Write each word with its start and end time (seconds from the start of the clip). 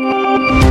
Jú, 0.00 0.69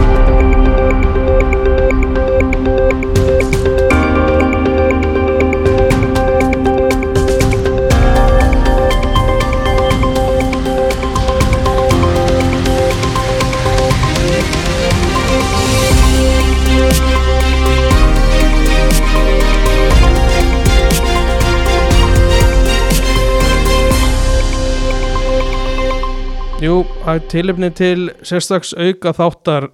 það 27.30 27.36
tilefni 27.36 27.70
til 27.77 28.09
sérstaks 28.25 28.71
auka 28.73 29.12
þáttar 29.14 29.68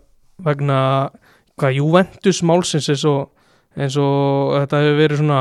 vegna 0.43 1.09
hvað 1.55 1.77
Juventus 1.77 2.41
málsins 2.43 2.89
eins 2.91 3.05
og, 3.07 3.29
eins 3.79 3.95
og 3.95 4.57
þetta 4.59 4.81
hefur 4.83 4.97
verið 4.99 5.21
svona 5.21 5.39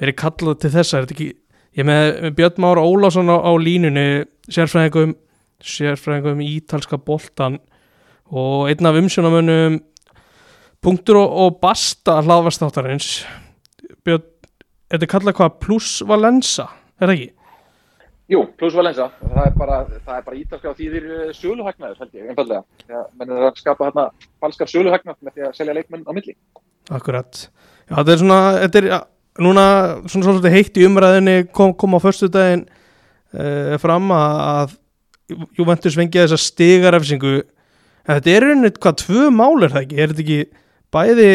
verið 0.00 0.16
kallað 0.20 0.60
til 0.62 0.70
þessa 0.76 1.00
ekki, 1.02 1.26
ég 1.74 1.88
með, 1.88 2.04
með 2.22 2.36
Björn 2.38 2.62
Mára 2.62 2.84
Ólásson 2.86 3.32
á, 3.34 3.36
á 3.42 3.50
línunni 3.58 4.06
sérfræðingum 4.46 5.16
sérfræðingum 5.60 6.44
ítalska 6.44 7.00
boltan 7.02 7.58
og 8.30 8.70
einn 8.70 8.86
af 8.86 9.00
umsjónamönnum 9.00 9.80
punktur 10.80 11.18
og, 11.18 11.34
og 11.34 11.58
basta 11.64 12.20
hlaðvastáttarins 12.22 13.24
Björn, 14.06 14.22
þetta 14.86 15.02
er 15.02 15.14
kallað 15.16 15.40
hvað 15.40 15.58
pluss 15.66 15.98
Valensa, 16.06 16.70
er 17.00 17.10
það 17.10 17.16
ekki? 17.18 17.30
Jú, 18.30 18.44
pluss 18.54 18.76
Valensa, 18.78 19.08
það 19.18 19.46
er 19.48 19.54
bara, 19.58 19.76
það 20.06 20.18
bara 20.28 20.36
ítalska 20.38 20.70
á 20.70 20.78
þýðir 20.78 21.06
söluhagnaður 21.34 21.96
held 21.98 22.12
ég, 22.14 22.26
einfallega. 22.30 22.60
Ja, 22.86 23.00
menn 23.18 23.32
er 23.34 23.46
að 23.48 23.56
skapa 23.58 23.88
hérna 23.88 24.04
falskar 24.38 24.70
söluhagnað 24.70 25.16
með 25.18 25.32
því 25.34 25.46
að 25.48 25.56
selja 25.56 25.74
leikmenn 25.74 26.04
á 26.06 26.12
milli. 26.14 26.34
Akkurat. 26.94 27.40
Já, 27.88 27.96
þetta 27.96 28.12
er 28.14 28.20
svona, 28.20 28.36
þetta 28.60 28.80
er 28.80 28.86
ja, 28.86 28.98
núna 29.42 29.64
svona 30.04 30.28
svolítið 30.28 30.54
heitt 30.54 30.78
í 30.78 30.84
umræðinni 30.86 31.34
kom, 31.58 31.72
kom 31.74 31.98
á 31.98 32.00
förstu 32.04 32.28
daginn 32.30 32.62
uh, 32.70 33.74
fram 33.82 34.14
að 34.14 34.76
Juventus 35.58 35.98
fengi 35.98 36.22
þessa 36.22 36.38
stigarefsingu. 36.38 37.40
Þetta 38.10 38.36
er 38.36 38.46
einnig 38.52 38.78
hvað 38.78 39.02
tvö 39.02 39.24
mál 39.34 39.56
er 39.58 39.74
það 39.74 39.88
ekki? 39.88 39.98
Er 39.98 40.14
þetta 40.14 40.24
ekki 40.26 40.40
bæði, 40.94 41.28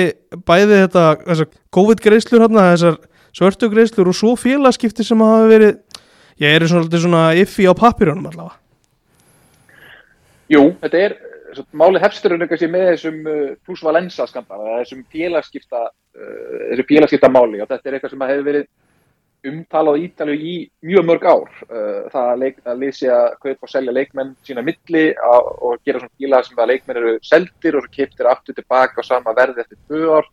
bæði 0.47 0.79
þetta, 0.85 1.05
þessar 1.27 1.51
COVID-greislur 1.75 2.47
hérna, 2.47 2.69
þessar 2.71 3.03
svörtu 3.35 3.69
greislur 3.71 4.09
og 4.11 4.15
svo 4.15 4.33
félagskipti 4.39 5.03
sem 5.03 5.19
hafa 5.19 5.47
verið 5.49 5.79
ég 6.43 6.55
er 6.55 6.67
svona, 6.67 6.89
svona 6.91 7.23
iffi 7.39 7.67
á 7.67 7.73
papirunum 7.77 8.27
allavega. 8.31 8.59
Jú, 10.51 10.63
þetta 10.83 11.01
er 11.01 11.15
málið 11.73 12.03
hefsturinn 12.03 12.43
eitthvað 12.43 12.71
með 12.73 12.89
þessum 12.91 13.21
uh, 13.29 13.43
pluss 13.65 13.83
Valensa 13.85 14.27
skandal, 14.29 14.63
þessum 14.81 15.05
félagskipta 15.11 15.85
uh, 15.87 16.57
þessu 16.71 16.87
félagskipta 16.89 17.31
máli 17.31 17.61
og 17.63 17.69
þetta 17.69 17.89
er 17.89 17.97
eitthvað 17.97 18.13
sem 18.13 18.27
hefur 18.29 18.49
verið 18.49 18.67
umtalað 19.45 19.99
í 19.99 20.05
Ítalju 20.07 20.35
í 20.35 20.53
mjög 20.89 21.05
mörg 21.05 21.25
ár. 21.29 21.49
Uh, 21.69 22.05
það 22.13 22.29
að, 22.31 22.39
leik, 22.41 22.61
að 22.65 22.83
lýsi 22.83 23.09
að 23.13 23.25
kaupa 23.43 23.67
og 23.67 23.71
selja 23.71 23.95
leikmenn 23.95 24.33
sína 24.47 24.63
milli 24.65 25.05
að, 25.13 25.51
og 25.67 25.83
gera 25.85 26.01
svona 26.01 26.17
fílað 26.21 26.47
sem 26.47 26.61
að 26.61 26.71
leikmenn 26.73 27.01
eru 27.01 27.13
seldir 27.25 27.79
og 27.79 27.89
kiptir 27.93 28.29
aftur 28.31 28.57
tilbaka 28.57 29.05
á 29.05 29.09
sama 29.09 29.35
verði 29.37 29.63
eftir 29.65 29.81
tvö 29.85 30.19
ár. 30.19 30.29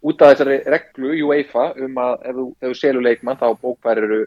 Út 0.00 0.22
af 0.24 0.32
þessari 0.32 0.62
reglu 0.72 1.10
UEFA 1.28 1.70
um 1.84 1.98
að 2.00 2.12
ef 2.24 2.36
þú, 2.38 2.46
ef 2.56 2.68
þú 2.70 2.76
selur 2.78 3.04
leikmann 3.04 3.40
þá 3.40 3.48
bókværir 3.60 4.06
eru 4.08 4.22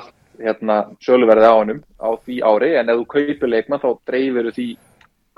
allt 0.00 0.14
hérna, 0.40 0.80
söluverði 1.04 1.46
á 1.46 1.54
hannum 1.54 1.80
á 1.98 2.08
því 2.24 2.40
ári 2.42 2.74
en 2.78 2.90
ef 2.90 3.00
þú 3.00 3.06
kaupir 3.14 3.50
leikmann 3.50 3.82
þá 3.82 3.90
dreifir 4.08 4.50
því 4.54 4.66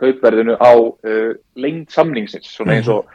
kaupverðinu 0.01 0.57
á 0.61 0.73
uh, 0.77 1.33
lengt 1.57 1.95
samningsins 1.95 2.49
svona 2.53 2.77
eins 2.77 2.91
og, 2.93 3.09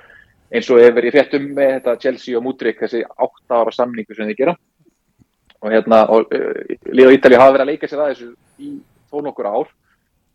eins 0.53 0.69
og 0.73 0.81
ef 0.81 0.97
ég 0.97 1.14
fréttum 1.14 1.52
með 1.56 1.75
þetta 1.78 1.97
Chelsea 2.06 2.38
og 2.38 2.45
Mudrik 2.45 2.81
þessi 2.81 3.03
8 3.06 3.59
ára 3.59 3.73
samningu 3.75 4.17
sem 4.17 4.30
þið 4.30 4.39
gera. 4.39 4.56
Og 5.62 5.69
hérna 5.69 6.03
og, 6.09 6.34
uh, 6.34 6.78
Líða 6.90 7.13
Ítali 7.18 7.38
hafa 7.38 7.56
verið 7.58 7.68
að 7.68 7.72
leika 7.73 7.90
sér 7.90 8.02
að 8.02 8.12
þessu 8.13 8.31
í 8.62 8.73
þó 9.12 9.22
nokkur 9.28 9.52
ár. 9.52 9.72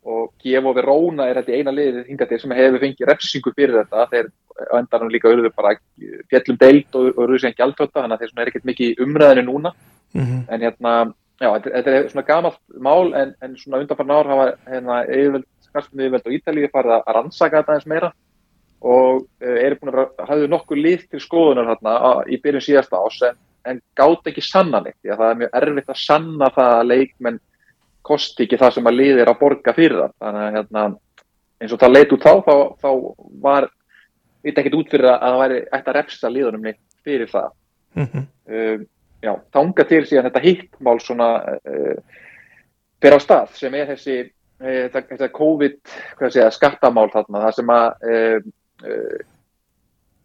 Og 0.07 0.29
Kiev 0.39 0.69
og 0.71 0.77
Verona 0.77 1.27
er 1.27 1.41
þetta 1.41 1.57
eina 1.59 1.75
liðið 1.75 2.13
hingatið 2.13 2.43
sem 2.45 2.53
hefur 2.55 2.83
fengið 2.85 3.09
refsingu 3.11 3.53
fyrir 3.57 3.81
þetta. 3.81 4.05
Þeir 4.13 4.29
endanum 4.79 5.11
líka 5.11 5.33
auðvitað 5.33 5.57
bara 5.59 5.73
fjallum 6.31 6.59
deilt 6.61 6.95
og, 6.97 7.09
og 7.19 7.35
ekki 7.35 7.65
alltötta 7.65 8.05
þannig 8.05 8.15
að 8.15 8.23
þeir 8.23 8.45
er 8.45 8.51
ekkert 8.53 8.69
mikið 8.71 9.03
umræðinu 9.03 9.45
núna 9.49 9.73
mm 10.15 10.23
-hmm. 10.23 10.43
en 10.49 10.61
hérna 10.61 10.97
Já, 11.37 11.51
þetta 11.61 11.91
er 11.93 12.07
svona 12.09 12.25
gamalt 12.25 12.61
mál 12.81 13.11
en, 13.13 13.35
en 13.45 13.57
svona 13.61 13.83
undanfarn 13.83 14.11
ár 14.11 14.29
hafa 14.31 14.45
hérna 14.71 15.03
yfirveld, 15.05 15.45
skarpinu 15.67 16.07
yfirveld 16.07 16.29
og 16.31 16.33
Ítalíu 16.33 16.71
farið 16.73 16.95
að 16.97 17.11
rannsaka 17.13 17.61
þetta 17.61 17.75
eins 17.77 17.91
meira 17.93 18.09
og 18.81 19.27
uh, 19.45 19.59
eru 19.61 19.77
búin 19.77 19.93
að 19.93 20.23
hafa 20.31 20.49
nokkuð 20.49 20.81
lið 20.81 21.05
til 21.11 21.21
skoðunar 21.21 21.69
hérna 21.75 21.97
í 22.33 22.39
byrjun 22.41 22.65
síðasta 22.65 23.03
ás 23.05 23.21
en, 23.29 23.37
en 23.69 23.83
gátt 24.01 24.33
ekki 24.33 24.47
sannan 24.47 24.89
eitt 24.89 24.97
því 25.03 25.13
að 25.13 25.21
það 25.21 25.35
er 25.35 25.39
mjög 25.43 25.61
erfitt 25.61 25.93
að 25.93 26.03
sanna 26.07 26.51
það 26.57 26.73
að 26.79 26.91
leikmenn 26.95 27.39
kosti 28.07 28.47
ekki 28.47 28.63
það 28.65 28.75
sem 28.79 28.89
að 28.89 28.99
lið 29.03 29.23
er 29.23 29.35
að 29.35 29.41
borga 29.45 29.77
fyrir 29.77 30.01
það 30.01 30.17
þannig 30.25 30.47
að 30.47 30.57
hérna 30.57 30.89
eins 31.61 31.77
og 31.77 31.85
það 31.85 31.97
leit 31.99 32.17
út 32.17 32.27
þá 32.27 32.33
þá, 32.49 32.57
þá 32.81 32.91
var 33.45 33.71
þetta 34.47 34.63
ekkert 34.63 34.81
út 34.81 34.93
fyrir 34.97 35.13
að 35.13 35.23
það 35.29 35.41
væri 35.45 35.63
eitt 35.69 35.89
að 35.93 35.97
refsa 36.01 36.33
liðunum 36.33 36.69
neitt 36.71 36.85
fyrir 37.05 37.29
það 37.29 37.49
mm 37.97 38.07
-hmm. 38.07 38.29
um, 38.57 38.93
já, 39.27 39.33
tanga 39.55 39.85
til 39.89 40.03
síðan 40.07 40.29
þetta 40.29 40.45
hittmál 40.45 40.99
svona 41.03 41.29
uh, 41.43 42.19
fyrir 43.03 43.19
á 43.19 43.21
stað 43.23 43.55
sem 43.59 43.77
er 43.79 43.89
þessi 43.93 44.19
uh, 44.23 44.85
þetta 44.95 45.31
COVID 45.37 45.79
segja, 46.27 46.51
skattamál 46.55 47.09
þarna 47.15 47.47
það 47.47 47.57
sem 47.59 47.73
að 47.77 48.13
uh, 48.13 49.19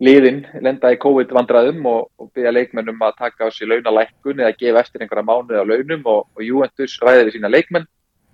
liðin 0.02 0.44
lenda 0.66 0.92
í 0.94 1.00
COVID 1.02 1.34
vandraðum 1.38 1.86
og, 1.90 2.08
og 2.18 2.32
byrja 2.36 2.54
leikmennum 2.56 3.04
að 3.06 3.20
taka 3.22 3.50
á 3.50 3.54
sér 3.54 3.70
launalækkun 3.74 4.42
eða 4.42 4.58
gefa 4.58 4.86
eftir 4.86 5.04
einhverja 5.04 5.28
mánuði 5.28 5.62
á 5.62 5.66
launum 5.66 6.08
og, 6.10 6.24
og 6.36 6.46
Juventus 6.46 6.98
ræði 7.04 7.28
við 7.28 7.38
sína 7.38 7.52
leikmenn 7.54 7.90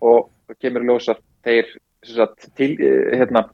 og 0.05 0.29
kemur 0.61 0.85
í 0.85 0.87
ljósa 0.87 1.17
þeir 1.43 1.73
sagt, 2.07 2.47
til, 2.55 2.75
hérna 3.11 3.47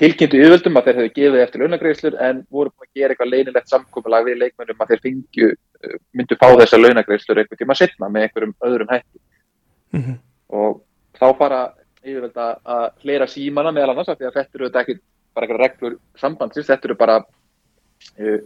tilkynntu 0.00 0.40
yfirvöldum 0.40 0.76
að 0.76 0.88
þeir 0.88 0.98
hefðu 0.98 1.12
gefið 1.16 1.42
eftir 1.42 1.62
launagreislur 1.62 2.18
en 2.26 2.42
voru 2.52 2.72
búin 2.72 2.88
að 2.88 3.00
gera 3.00 3.14
eitthvað 3.14 3.32
leinilegt 3.32 3.72
samkominlag 3.72 4.26
við 4.26 4.38
leikmennum 4.42 4.82
að 4.84 4.92
þeir 4.92 5.02
fengju 5.06 5.48
myndu 6.16 6.38
fá 6.40 6.48
þessa 6.60 6.80
launagreislur 6.80 7.40
einhvern 7.40 7.60
tíma 7.62 7.76
setna 7.78 8.10
með 8.12 8.26
einhverjum 8.26 8.54
öðrum 8.68 8.92
hætti 8.92 9.20
mm 9.94 10.02
-hmm. 10.02 10.18
og 10.60 10.82
þá 11.16 11.26
fara 11.38 11.60
yfirvöld 12.04 12.36
að 12.36 12.86
hlera 13.02 13.26
símana 13.30 13.72
meðal 13.72 13.94
annars 13.94 14.12
af 14.12 14.18
því 14.18 14.28
að 14.28 14.38
þetta 14.38 14.58
eru 14.58 14.68
þetta 14.68 14.84
ekki 14.84 14.98
bara 15.36 15.46
eitthvað 15.46 15.62
reglur 15.64 15.98
sambandsins, 16.20 16.68
þetta 16.70 16.88
eru 16.88 16.96
bara 17.00 17.16
uh, 18.20 18.38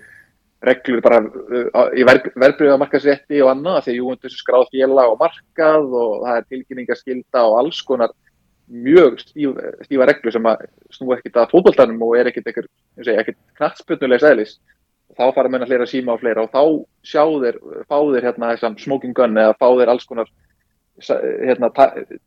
reglur 0.71 1.03
bara 1.05 1.21
uh, 1.21 1.91
í 1.97 2.07
verðbriðamarkasrétti 2.07 3.43
og 3.45 3.53
annað 3.55 3.85
því 3.85 3.93
að 3.93 4.01
jú, 4.01 4.17
þessu 4.25 4.43
skráð 4.43 4.67
fjela 4.75 5.07
og 5.11 5.21
markað 5.21 5.95
og 6.03 6.27
það 6.27 6.37
er 6.37 6.49
tilkynningaskilda 6.55 7.45
og 7.47 7.59
alls 7.63 7.83
konar 7.87 8.15
mjög 8.71 9.21
stíf, 9.21 9.57
stífa 9.87 10.07
reglur 10.09 10.35
sem 10.35 10.51
að 10.51 10.67
snú 10.95 11.15
ekkert 11.17 11.41
að 11.43 11.55
fótballtanum 11.55 12.05
og 12.07 12.19
er 12.19 12.31
ekkert 12.31 12.53
ekkert 12.53 13.41
knatsbjörnulegs 13.59 14.27
eðlis. 14.31 14.59
Þá 15.19 15.25
fara 15.35 15.51
menn 15.51 15.65
að 15.65 15.73
hlera 15.73 15.89
síma 15.91 16.15
á 16.15 16.21
fleira 16.21 16.45
og 16.47 16.53
þá 16.55 16.63
sjá 17.03 17.25
þeir, 17.27 17.59
fá 17.91 17.99
þeir 17.99 18.27
hérna 18.29 18.53
þessam 18.53 18.79
smoking 18.79 19.17
gun 19.17 19.41
eða 19.43 19.57
fá 19.59 19.67
þeir 19.75 19.91
alls 19.91 20.07
konar 20.07 20.31
hérna, 21.01 21.71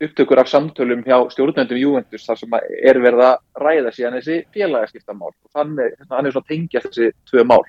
upptökur 0.01 0.41
af 0.41 0.49
samtölum 0.49 1.03
hjá 1.05 1.15
stjórnendum 1.31 1.79
Juventus 1.79 2.25
þar 2.27 2.39
sem 2.41 2.55
er 2.57 2.99
verið 3.01 3.25
að 3.27 3.63
ræða 3.63 3.93
síðan 3.93 4.17
þessi 4.17 4.39
félagaskiptamál. 4.55 5.31
Og 5.31 5.49
þannig 5.53 5.95
hann 6.09 6.25
er 6.25 6.35
svona 6.35 6.49
tengjast 6.49 6.89
þessi 6.89 7.11
tvö 7.29 7.45
mál. 7.47 7.61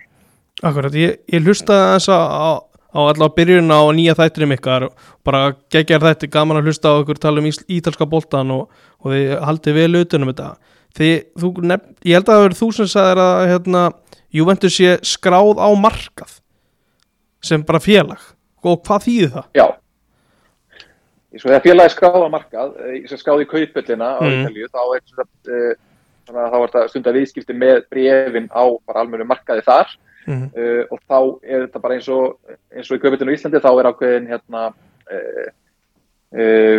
Akkurat, 0.65 0.95
ég, 0.97 1.19
ég 1.31 1.45
hlustaði 1.45 1.99
þess 1.99 2.13
að 2.15 2.63
á, 2.95 3.01
allavega 3.03 3.35
byrjun 3.39 3.75
á 3.75 3.81
nýja 3.97 4.15
þættirum 4.19 4.55
ykkar 4.57 4.89
bara 5.27 5.43
gegjar 5.75 6.05
þetta 6.05 6.31
gaman 6.31 6.61
að 6.61 6.71
hlusta 6.71 6.95
á 6.95 7.03
ykkur 7.03 7.21
tala 7.21 7.43
um 7.43 7.51
ítalska 7.51 8.07
boltan 8.07 8.55
og, 8.55 8.71
og 9.03 9.15
þið 9.15 9.35
haldið 9.49 9.79
vel 9.81 10.01
utanum 10.01 10.33
þetta 10.33 10.49
því 10.95 11.11
þú 11.43 11.53
nefn, 11.67 11.95
ég 12.07 12.19
held 12.19 12.29
að 12.29 12.35
það 12.35 12.45
verður 12.45 12.61
þú 12.61 12.71
sem 12.79 12.91
sagðir 12.95 13.23
að 13.25 13.47
hérna 13.51 13.85
Juventus 14.35 14.77
sé 14.79 14.99
skráð 15.07 15.59
á 15.59 15.69
markað 15.79 16.37
sem 17.45 17.65
bara 17.67 17.83
félag 17.83 18.23
og 18.65 18.81
hvað 18.87 19.09
þýðir 19.09 19.35
það? 19.35 19.49
Já 19.59 19.67
félagi 21.35 21.95
skráð 21.97 22.23
á 22.23 22.31
markað 22.31 22.77
eh, 22.87 23.03
sem 23.11 23.19
skráð 23.19 23.43
í 23.43 23.51
kaupöllina 23.51 24.15
á 24.19 24.23
mm. 24.23 24.35
Ítalíu 24.39 24.71
þá 24.71 24.83
er 24.95 25.03
þetta 25.11 25.59
þá 26.25 26.57
er 26.57 26.65
þetta 26.65 26.83
stundar 26.93 27.17
viðskipti 27.19 27.57
með 27.59 27.83
brefin 27.91 28.47
á 28.55 28.65
almennu 28.95 29.27
markaði 29.29 29.65
þar 29.67 29.91
mm. 30.27 30.49
uh, 30.57 30.83
og 30.91 31.01
þá 31.05 31.19
er 31.45 31.65
þetta 31.67 31.85
bara 31.85 31.99
eins 31.99 32.11
og 32.13 32.53
eins 32.75 32.91
og 32.91 32.99
í 32.99 33.03
kaupöllinu 33.05 33.35
í 33.35 33.39
Íslandi 33.39 33.63
þá 33.65 33.71
er 33.73 33.89
ákveðin 33.91 34.29
hérna 34.33 34.67
uh, 34.71 35.49
uh, 36.41 36.79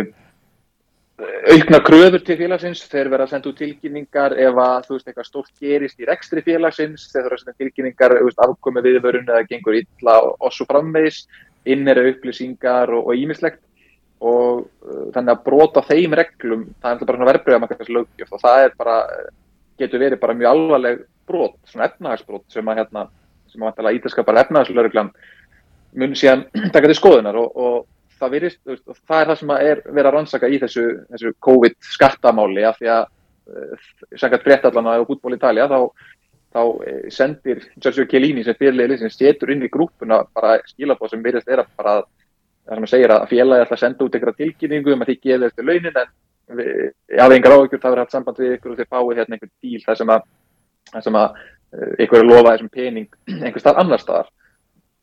aukna 1.48 1.80
kröfur 1.80 2.20
til 2.20 2.36
félagsins, 2.42 2.82
þeir 2.92 3.08
verða 3.08 3.24
að 3.24 3.32
senda 3.32 3.48
út 3.48 3.60
tilkynningar 3.62 4.34
ef 4.36 4.58
að 4.60 4.88
þú 4.88 4.96
veist 4.96 5.06
eitthvað 5.08 5.28
stórt 5.30 5.62
gerist 5.62 6.02
í 6.02 6.08
rekstri 6.08 6.42
félagsins, 6.44 7.06
þeir 7.12 7.22
verða 7.22 7.38
að 7.38 7.44
senda 7.44 7.56
tilkynningar 7.62 8.16
afkomi 8.46 8.82
viðvörun 8.84 9.30
eða 9.30 9.46
gengur 9.48 9.78
illa 9.78 10.18
og, 10.26 10.34
og 10.36 10.52
svo 10.52 10.66
frammeðis, 10.68 11.22
innera 11.66 12.04
upplýsingar 12.10 12.92
og 12.94 13.14
ímislegt 13.16 13.62
og 14.20 14.68
þannig 15.14 15.32
að 15.32 15.42
brota 15.44 15.82
þeim 15.84 16.14
reglum, 16.16 16.68
það 16.80 16.90
er 16.90 16.94
alltaf 16.94 17.10
bara 17.10 17.30
verbreyða 17.30 17.62
maður 17.64 17.90
löggjöf 17.96 18.32
og 18.32 18.42
það 18.44 18.62
er 18.62 18.76
bara 18.78 18.96
getur 19.80 20.00
verið 20.00 20.20
bara 20.20 20.36
mjög 20.36 20.50
alvarleg 20.52 21.02
brot, 21.26 21.56
svona 21.68 21.88
efnahagsbrot 21.90 22.44
sem 22.52 22.68
að 22.70 22.80
hérna, 22.80 23.06
sem 23.50 23.62
að 23.62 23.70
vantala 23.70 23.92
ítalska 23.96 24.24
bara 24.26 24.44
efnahagslöruglan 24.44 25.12
mun 25.96 26.16
síðan 26.18 26.46
taka 26.74 26.90
til 26.90 26.98
skoðunar 26.98 27.38
og, 27.40 27.54
og 27.56 28.18
það 28.20 28.34
virist, 28.36 28.60
og 28.66 28.98
það 29.04 29.20
er 29.20 29.30
það 29.30 29.40
sem 29.40 29.54
að 29.54 29.70
er 29.70 29.80
verið 29.86 30.10
að 30.10 30.14
rannsaka 30.16 30.50
í 30.50 30.60
þessu, 30.62 30.84
þessu 31.12 31.32
COVID 31.46 31.78
skattamáli 31.94 32.66
af 32.66 32.78
því 32.80 32.92
að 32.92 33.06
uh, 33.06 33.88
sangat 34.16 34.44
fréttallana 34.44 34.96
á 34.96 35.06
hútból 35.06 35.36
Ítalja 35.36 35.68
þá, 35.70 35.80
þá 36.56 36.62
eh, 36.88 37.00
sendir 37.12 37.64
Sergio 37.76 38.06
Chiellini 38.08 38.44
sem 38.44 38.56
fyrirlega 38.58 39.00
sem 39.02 39.12
setur 39.12 39.52
inn 39.52 39.64
í 39.66 39.72
grúpuna 39.72 40.22
bara 40.32 40.56
skilabóð 40.70 41.12
sem 41.12 41.24
virist 41.24 41.50
er 41.52 41.64
að 41.64 41.72
bara 41.76 41.98
það 42.66 42.78
sem 42.78 42.86
að 42.86 42.92
segja 42.92 43.10
að 43.16 43.26
félagi 43.30 43.64
ætla 43.64 43.76
að 43.76 43.82
senda 43.82 44.06
út 44.06 44.16
einhverja 44.16 44.40
tilkynningu 44.40 44.94
um 44.94 45.04
að 45.04 45.12
þið 45.12 45.20
geði 45.28 45.50
eftir 45.50 45.68
launin 45.68 46.00
en 46.00 46.62
ég 46.62 47.20
hafi 47.20 47.36
engar 47.36 47.54
áhugur 47.56 47.82
það 47.82 47.92
verið 47.92 48.02
haft 48.04 48.14
samband 48.16 48.40
við 48.42 48.56
ykkur 48.56 48.72
og 48.72 48.80
þið 48.80 48.90
fáið 48.94 49.20
hérna 49.20 49.36
einhvern 49.36 49.52
díl 49.62 49.82
þar 49.84 50.00
sem 50.00 50.12
að, 50.14 50.26
að 50.94 51.28
ykkur 51.74 52.22
er 52.22 52.28
lofað 52.28 52.52
þessum 52.52 52.72
pening 52.72 53.08
einhver 53.44 53.62
stað 53.62 53.82
annar 53.82 54.02
staðar. 54.02 54.30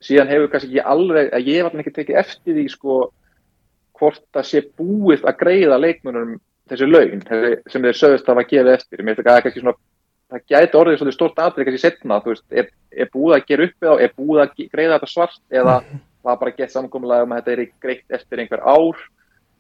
Síðan 0.04 0.31
hefur 0.31 0.50
kannski 0.51 0.71
ekki 0.71 0.88
alveg, 0.94 1.30
að 1.31 1.48
ég 1.48 1.60
hef 1.60 1.69
alltaf 1.69 1.83
ekki 1.83 1.95
tekið 1.98 2.21
eftir 2.24 2.57
því 2.57 2.65
sko 2.74 2.98
hvort 4.00 4.24
það 4.36 4.50
sé 4.50 4.63
búið 4.80 5.24
að 5.30 5.39
greiða 5.39 5.80
leikmönunum 5.80 6.39
þessu 6.71 6.88
laun 6.89 7.24
sem 7.71 7.86
þeir 7.86 8.00
sögust 8.00 8.30
að 8.31 8.45
gefa 8.50 8.77
eftir. 8.77 9.04
Mér 9.04 9.19
finnst 9.19 9.45
kannski 9.45 9.63
svona 9.63 9.77
það 10.33 10.45
gæti 10.50 10.80
orðið 10.80 11.00
svona 11.01 11.13
stort 11.13 11.42
aðrið 11.42 11.68
kannski 11.68 11.83
setna 11.83 12.19
þú 12.24 12.33
veist, 12.33 12.45
er, 12.51 12.69
er 12.92 13.10
búið 13.13 13.36
að 13.38 13.48
gera 13.51 13.68
upp 13.68 13.88
eða 13.88 13.98
er 14.06 14.13
búið 14.18 14.44
að 14.44 14.54
greiða 14.74 14.95
þetta 14.98 15.12
svart 15.12 15.42
eða 15.54 15.75
það 16.24 16.39
bara 16.44 16.56
gett 16.57 16.74
samkomlega 16.74 17.27
um 17.27 17.36
að 17.36 17.42
þetta 17.42 17.54
er 17.54 17.74
greitt 17.86 18.18
eftir 18.19 18.44
einhver 18.44 18.63
ár. 18.63 19.04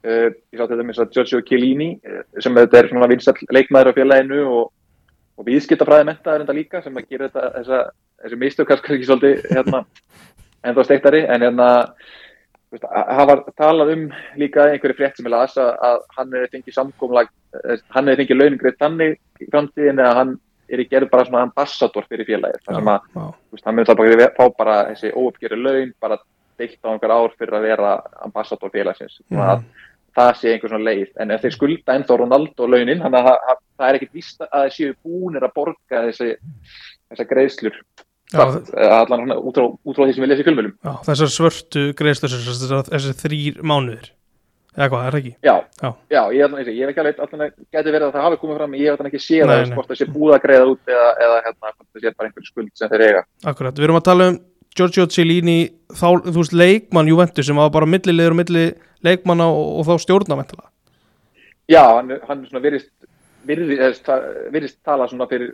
Uh, 0.03 0.29
ég 0.51 0.59
sá 0.59 0.65
til 0.67 0.79
dæmis 0.79 0.99
að 0.99 1.13
Giorgio 1.15 1.39
Chiellini 1.47 1.89
sem 2.43 2.57
þetta 2.57 2.79
er 2.79 2.89
svona 2.89 3.07
vinsall 3.07 3.37
leikmaður 3.55 3.93
á 3.93 3.97
félaginu 3.99 4.41
og, 4.51 4.73
og 5.37 5.47
viðskiptafræði 5.47 6.09
mentaður 6.09 6.43
enda 6.43 6.55
líka 6.57 6.81
sem 6.83 6.97
að 6.97 7.07
gera 7.09 7.29
þetta 7.29 7.53
þessa, 7.57 7.79
þessi 8.23 8.41
mistök 8.41 8.69
kannski 8.69 8.97
ekki 8.97 9.09
svolítið 9.09 9.47
hérna, 9.53 9.83
en 10.65 10.77
þá 10.77 10.83
steiktari. 10.87 11.23
En 11.27 11.47
hérna 11.47 11.69
það 12.81 13.27
var 13.29 13.43
talað 13.59 13.93
um 13.93 14.05
líka 14.39 14.67
einhverju 14.71 14.97
frétt 14.97 15.19
sem 15.19 15.27
ég 15.27 15.33
las 15.33 15.57
að, 15.61 15.71
að 15.85 15.99
hann 16.17 16.33
hefði 16.37 16.51
fengið 16.55 16.77
samkomlag 16.77 17.29
eh, 17.59 17.83
hann 17.93 18.09
hefði 18.09 18.23
fengið 18.23 18.39
launingreið 18.39 18.79
þannig 18.81 19.15
í 19.43 19.49
framtíðin 19.51 20.01
eða 20.01 20.17
hann 20.19 20.35
er 20.73 20.81
í 20.81 20.87
gerð 20.89 21.11
bara 21.11 21.25
svona 21.27 21.43
ambassador 21.45 22.07
fyrir 22.09 22.27
félagir 22.29 22.63
þannig 22.65 22.89
að 22.89 23.65
hann 23.67 23.77
myndi 23.77 23.97
bara 23.99 24.29
fá 24.37 24.45
bara 24.57 24.77
þessi 24.89 25.11
óuppgjöru 25.13 25.59
laun 25.59 25.93
bara 26.01 26.17
deitt 26.57 26.79
á 26.85 26.89
einhver 26.93 27.13
ár 27.13 27.33
fyrir 27.37 27.57
að 27.57 27.67
vera 27.67 27.93
ambassador 28.25 28.71
félagsins. 28.73 29.19
Mm. 29.29 29.65
Það 30.17 30.31
sé 30.39 30.53
einhver 30.53 30.73
svona 30.73 30.87
leið. 30.87 31.11
En 31.21 31.33
ef 31.33 31.43
þeir 31.43 31.55
skulda 31.57 31.97
ennþá 31.97 32.17
Ronaldo 32.21 32.69
launin 32.69 33.03
þannig 33.03 33.19
að 33.19 33.29
það, 33.43 33.85
er 33.89 33.99
ekkit 33.99 34.17
vist 34.19 34.43
að 34.47 34.65
þeir 34.65 34.73
séu 34.77 34.95
búinir 35.03 35.45
að 35.45 35.55
borga 35.59 36.01
þessi 36.07 36.33
þessar 37.11 37.29
greiðslur. 37.29 37.79
Allan 38.33 39.27
svona 39.27 39.37
út 39.37 39.59
frá 39.59 40.05
því 40.07 40.13
sem 40.15 40.23
við 40.23 40.31
lesum 40.31 40.41
í 40.41 40.45
fjölmjölum 40.47 41.01
þessar 41.05 41.29
svörtu 41.29 41.81
greiðslur 41.99 42.31
þessar 42.89 43.17
þrýr 43.19 43.59
mánuðir. 43.61 44.13
Eða 44.73 44.87
hvað, 44.89 45.03
er 45.05 45.13
það 45.13 45.19
ekki? 45.19 45.31
Já, 45.45 45.53
já, 45.83 45.89
já 46.09 46.21
ég, 46.33 46.53
ég, 46.57 46.69
ég 46.73 46.79
hef 46.81 46.91
ekki 46.91 47.01
alveg 47.03 47.19
alltaf 47.21 47.41
getur 47.75 47.93
verið 47.93 48.05
að 48.07 48.15
það 48.15 48.23
hafi 48.25 48.39
komið 48.41 48.55
fram 48.57 48.71
ég 48.79 48.87
hef 48.87 48.95
alltaf 48.95 49.09
ekki 49.11 49.21
séð 49.21 49.51
að 49.53 49.73
það 49.75 49.99
sé 49.99 50.07
búið 50.09 50.33
að 50.33 50.41
greiða 50.47 50.69
út 50.71 50.89
eða, 50.89 51.11
eða 51.25 51.35
hérna, 51.45 51.73
það 51.77 51.99
sé 51.99 52.13
bara 52.17 52.29
einhver 52.31 52.47
skuld 52.47 52.71
sem 52.79 52.89
þeir 52.89 53.03
eiga. 53.05 53.21
Akkurat, 53.51 53.77
við 53.77 53.85
erum 53.85 53.99
að 53.99 54.07
tala 54.07 54.27
um 54.31 54.39
Giorgio 54.77 55.07
Cellini 55.07 55.59
þá, 55.93 56.23
þú 56.25 56.37
veist, 56.39 56.53
leikmann 56.53 57.09
Juventus 57.09 57.47
sem 57.47 57.59
var 57.59 57.71
bara 57.73 57.89
millilegur 57.89 58.35
og 58.35 58.39
milli 58.41 58.67
leikmanna 59.05 59.47
og, 59.51 59.79
og 59.79 59.89
þá 59.89 60.05
stjórnaventila 60.05 60.69
Já, 61.71 61.83
hann, 61.95 62.11
hann 62.27 62.45
svona 62.49 62.63
virðist 62.63 62.91
virðist, 63.47 64.07
virðist 64.51 64.79
tala 64.85 65.07
svona 65.07 65.27
fyrir 65.31 65.51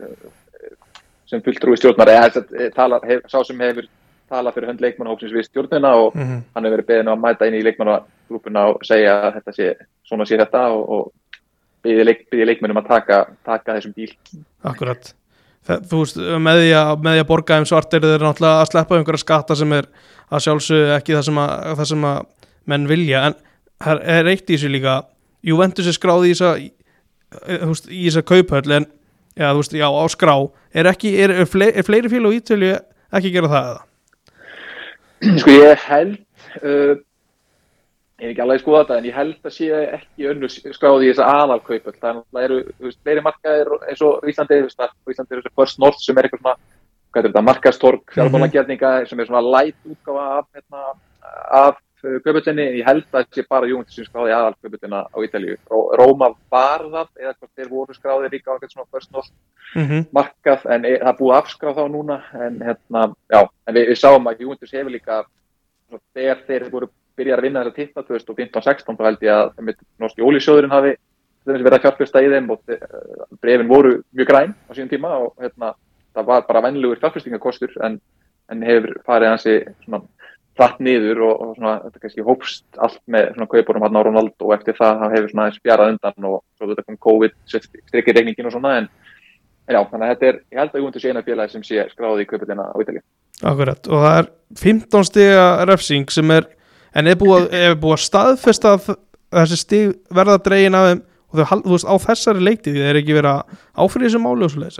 sem 1.29 1.41
fulltrúi 1.45 1.77
stjórnar 1.77 2.09
eða 2.09 2.43
tala, 2.75 2.99
hef, 3.05 3.25
sá 3.29 3.43
sem 3.45 3.59
hefur 3.61 3.87
tala 4.29 4.53
fyrir 4.53 4.69
hönd 4.71 4.81
leikmannahópsins 4.83 5.33
við 5.33 5.47
stjórnuna 5.47 5.93
og 5.97 6.15
mm 6.15 6.23
-hmm. 6.23 6.41
hann 6.55 6.65
hefur 6.65 6.77
verið 6.77 6.89
beðin 6.89 7.11
að 7.13 7.21
mæta 7.23 7.47
inn 7.47 7.59
í 7.59 7.63
leikmannagrúpuna 7.63 8.65
og 8.73 8.85
segja 8.85 9.15
að 9.27 9.33
þetta 9.37 9.53
sé 9.53 9.75
svona 10.03 10.25
sé 10.25 10.37
þetta 10.37 10.61
og, 10.73 10.89
og 10.89 11.11
byggði 11.83 12.05
leik, 12.05 12.25
leikmannum 12.31 12.77
að 12.77 12.87
taka, 12.87 13.25
taka 13.45 13.75
þessum 13.75 13.93
bíl. 13.95 14.13
Akkurat 14.63 15.13
þú 15.67 16.01
veist, 16.01 16.19
með 16.41 16.63
því 16.63 16.71
að, 16.79 16.91
með 17.05 17.15
því 17.15 17.23
að 17.23 17.29
borga 17.29 17.59
um 17.61 17.67
svart 17.69 17.93
er 17.93 18.05
þeir 18.05 18.25
náttúrulega 18.25 18.63
að 18.63 18.71
sleppa 18.71 18.97
einhverja 18.97 19.23
skatta 19.23 19.57
sem 19.59 19.75
er 19.77 19.89
að 20.29 20.43
sjálfsögðu 20.45 20.93
ekki 20.95 21.15
það 21.17 21.25
sem 21.27 21.41
að, 21.43 21.53
það 21.79 21.89
sem 21.91 22.05
að 22.09 22.21
menn 22.69 22.87
vilja 22.89 23.23
en 23.27 23.37
það 23.83 24.03
er 24.15 24.31
eitt 24.33 24.45
í 24.47 24.55
þessu 24.55 24.71
líka 24.73 24.95
Juventus 25.49 25.89
er 25.89 25.95
skráð 25.95 26.27
í 26.27 26.33
þessa 26.33 26.53
í 26.59 28.05
þessa 28.07 28.25
kauphöll 28.25 28.77
en 28.79 28.87
já, 29.37 29.51
þú 29.51 29.59
veist, 29.61 29.75
já, 29.77 29.87
á 29.87 30.05
skrá 30.11 30.35
er 30.73 30.89
ekki, 30.89 31.13
er, 31.21 31.35
er, 31.43 31.49
fleiri, 31.49 31.75
er 31.77 31.87
fleiri 31.87 32.11
fél 32.11 32.25
og 32.29 32.35
ítölu 32.37 32.73
ekki 33.15 33.33
gera 33.33 33.51
það 33.51 33.69
eða? 33.69 33.85
Sko 35.43 35.53
ég 35.53 35.85
held 35.89 36.17
uh, 36.63 36.97
ég 38.19 38.25
er 38.27 38.33
ekki 38.33 38.43
alveg 38.43 38.59
að 38.59 38.63
skoða 38.63 38.81
þetta 38.83 38.97
en 38.97 39.07
ég 39.09 39.15
held 39.15 39.49
að 39.49 39.55
sé 39.55 39.67
ekki 39.97 40.29
önnur 40.29 40.53
skráði 40.75 41.07
í 41.07 41.11
þessa 41.11 41.29
aðalkaup 41.43 41.89
það 41.99 42.43
eru 42.43 42.59
fleiri 43.03 43.25
markaðir 43.25 43.73
eins 43.89 44.01
og 44.05 44.27
Íslandi 44.27 44.61
Íslandi 44.67 45.35
er 45.35 45.41
þessi 45.41 45.55
First 45.55 45.79
North 45.79 46.01
sem 46.03 46.17
er 46.17 46.27
eitthvað 46.27 46.43
svona 46.43 46.57
hvað 47.09 47.23
er 47.23 47.29
þetta, 47.29 47.45
markastorg, 47.45 48.01
mhm. 48.03 48.15
fjármálagerninga 48.15 48.95
sem 49.09 49.19
er 49.19 49.29
svona 49.29 49.45
light 49.45 49.79
útgáfa 49.89 50.25
af, 50.37 50.49
hérna, 50.53 50.81
af 51.59 51.79
kaupöldinni 51.99 52.65
ég 52.79 52.85
held 52.87 53.03
að 53.09 53.15
það 53.17 53.33
sé 53.35 53.45
bara 53.49 53.67
Júndur 53.67 53.95
sem 53.95 54.07
skráði 54.07 54.35
aðalkaupöldina 54.35 55.01
á 55.11 55.17
Ítalíu 55.25 55.57
Róma 55.99 56.29
var 56.51 56.85
það 56.85 57.09
eða 57.19 57.33
hvort 57.33 57.55
þeir 57.57 57.71
voru 57.73 57.95
skráði 57.97 58.29
líka 58.35 58.51
á 58.51 58.53
eitthvað 58.55 58.75
svona 58.75 58.91
First 58.93 59.11
North 59.15 59.33
mm 59.75 59.87
-hmm. 59.87 60.05
markað 60.15 60.65
en 60.75 60.85
e, 60.85 60.93
það 60.99 61.19
búið 61.19 61.37
afskráð 61.39 61.81
þá 61.81 61.85
núna 61.91 62.21
en 62.45 62.61
hérna, 62.67 63.01
já, 63.27 63.41
en 63.67 63.75
við, 63.75 63.89
við 63.89 63.99
sáum 63.99 64.27
að 64.27 64.39
þegar 66.13 66.39
þeir 66.47 66.69
voru 66.69 66.87
byrjar 67.19 67.41
að 67.41 67.47
vinna 67.47 67.63
þessa 67.65 67.77
titta 67.77 68.05
2015-16 68.07 68.99
þá 68.99 69.05
held 69.09 69.27
ég 69.27 69.35
að 69.35 69.73
norski 70.01 70.25
ólísjóðurinn 70.25 70.75
hafi 70.75 70.95
verið 71.49 71.77
að 71.77 71.83
fjárfesta 71.85 72.23
í 72.23 72.29
þeim 72.31 72.49
og 72.53 72.73
eh, 72.73 72.85
brefin 73.41 73.69
voru 73.69 73.97
mjög 74.15 74.29
græn 74.29 74.55
á 74.67 74.71
síðan 74.73 74.91
tíma 74.91 75.11
og 75.23 75.33
hérna, 75.41 75.73
það 76.15 76.31
var 76.31 76.47
bara 76.47 76.63
vennilegur 76.67 77.01
fjárfestingakostur 77.01 77.75
en, 77.85 77.99
en 78.51 78.65
hefur 78.65 78.99
farið 79.07 79.33
hansi 79.33 79.55
hratt 80.59 80.81
niður 80.83 81.23
og, 81.23 81.35
og 81.43 81.51
svona, 81.57 81.75
þetta 81.85 82.01
kannski 82.03 82.25
hópst 82.27 82.81
allt 82.83 82.99
með 83.11 83.31
kaupurum 83.51 83.85
hann 83.85 83.99
á 83.99 84.01
Ronaldo 84.03 84.49
og 84.49 84.55
eftir 84.57 84.75
það 84.77 85.05
hefur 85.15 85.31
svona 85.31 85.53
spjarað 85.55 85.93
undan 85.93 86.27
og 86.29 86.41
svo 86.57 86.69
þetta 86.71 86.85
kom 86.85 86.99
COVID, 87.07 87.37
strikkir 87.47 88.17
regningin 88.17 88.49
og 88.49 88.55
svona 88.55 88.75
en, 88.81 88.89
en 89.69 89.77
já, 89.77 89.79
þannig 89.79 90.05
að 90.05 90.11
þetta 90.13 90.29
er, 90.31 90.41
ég 90.51 90.61
held 90.61 90.75
að 90.75 90.83
Júndur 90.83 91.03
sé 91.03 91.13
eina 91.13 91.25
félagi 91.25 91.55
sem 91.55 91.65
sé 91.65 91.87
skráði 91.93 92.25
í 92.25 92.29
kauputina 92.29 92.67
á 92.67 92.75
Ítalið. 92.83 93.05
Akkurat 93.39 93.87
og 93.87 94.03
það 94.03 94.17
er 94.17 94.31
15 94.65 95.07
stiga 95.07 95.45
refsing 95.69 96.11
sem 96.11 96.35
er 96.35 96.49
en 96.95 97.07
er 97.07 97.19
búið, 97.19 97.49
er 97.53 97.75
búið 97.79 97.97
að 97.97 98.05
staðfesta 98.05 98.77
þessi 99.29 99.59
stíg 99.59 99.97
verða 100.13 100.39
dregin 100.45 100.77
af 100.77 100.87
þeim 100.89 101.03
og 101.29 101.41
þau, 101.41 101.59
þú 101.61 101.73
veist, 101.75 101.89
á 101.89 101.95
þessari 102.07 102.45
leikti 102.45 102.73
því 102.73 102.85
þeir 102.85 103.01
ekki 103.01 103.17
verið 103.17 103.33
að 103.35 103.59
áfrið 103.83 104.07
þessu 104.07 104.23
máli 104.23 104.47
og 104.47 104.53
svo 104.53 104.63
leiðis 104.63 104.79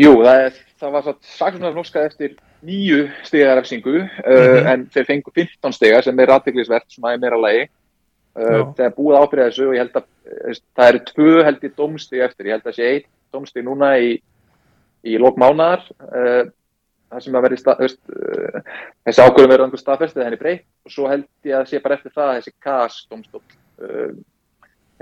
Jú, 0.00 0.12
það, 0.22 0.44
er, 0.46 0.62
það 0.80 0.94
var 0.94 1.04
satt 1.04 1.34
saksunar 1.34 1.74
norskað 1.76 2.06
eftir 2.08 2.36
nýju 2.64 3.08
stigarefsingu 3.26 3.96
mm 3.98 4.08
-hmm. 4.22 4.60
uh, 4.62 4.70
en 4.72 4.86
þeir 4.94 5.06
fengu 5.06 5.30
15 5.34 5.72
stigar 5.72 6.04
sem 6.04 6.20
er 6.20 6.30
aðteglisvert 6.30 6.86
svona 6.88 7.14
í 7.14 7.20
meira 7.20 7.36
lagi. 7.36 7.68
Uh, 8.36 8.70
það 8.76 8.84
er 8.86 8.96
búið 8.96 9.18
áfrið 9.18 9.44
þessu 9.44 9.66
og 9.68 9.74
ég 9.74 9.82
held 9.82 9.96
að 9.96 10.04
uh, 10.04 10.54
það 10.76 10.88
eru 10.88 11.00
tvö 11.10 11.44
held 11.44 11.64
í 11.64 11.72
domstig 11.76 12.20
eftir, 12.20 12.46
ég 12.46 12.52
held 12.52 12.66
að 12.66 12.76
sé 12.76 12.84
eitt 12.86 13.06
domstig 13.32 13.64
núna 13.64 13.98
í, 13.98 14.22
í 15.04 15.18
lókmánar 15.18 15.82
uh, 15.98 16.44
það 17.10 17.24
sem 17.24 17.38
að 17.38 17.44
verði 17.46 17.58
stað, 17.60 17.80
veist, 17.84 18.00
uh, 18.14 18.60
þessi 19.06 19.24
ákvörðum 19.24 19.52
verður 19.52 19.64
einhver 19.66 19.82
staðfestið 19.82 20.26
henni 20.26 20.40
breytt. 20.40 20.66
Og 20.86 20.94
svo 20.94 21.08
held 21.10 21.26
ég 21.48 21.56
að 21.58 21.66
sé 21.70 21.80
bara 21.82 21.98
eftir 21.98 22.14
það 22.14 22.36
þessi 22.36 22.54
KAS 22.66 23.00
domstól 23.10 23.42
uh, 23.42 24.12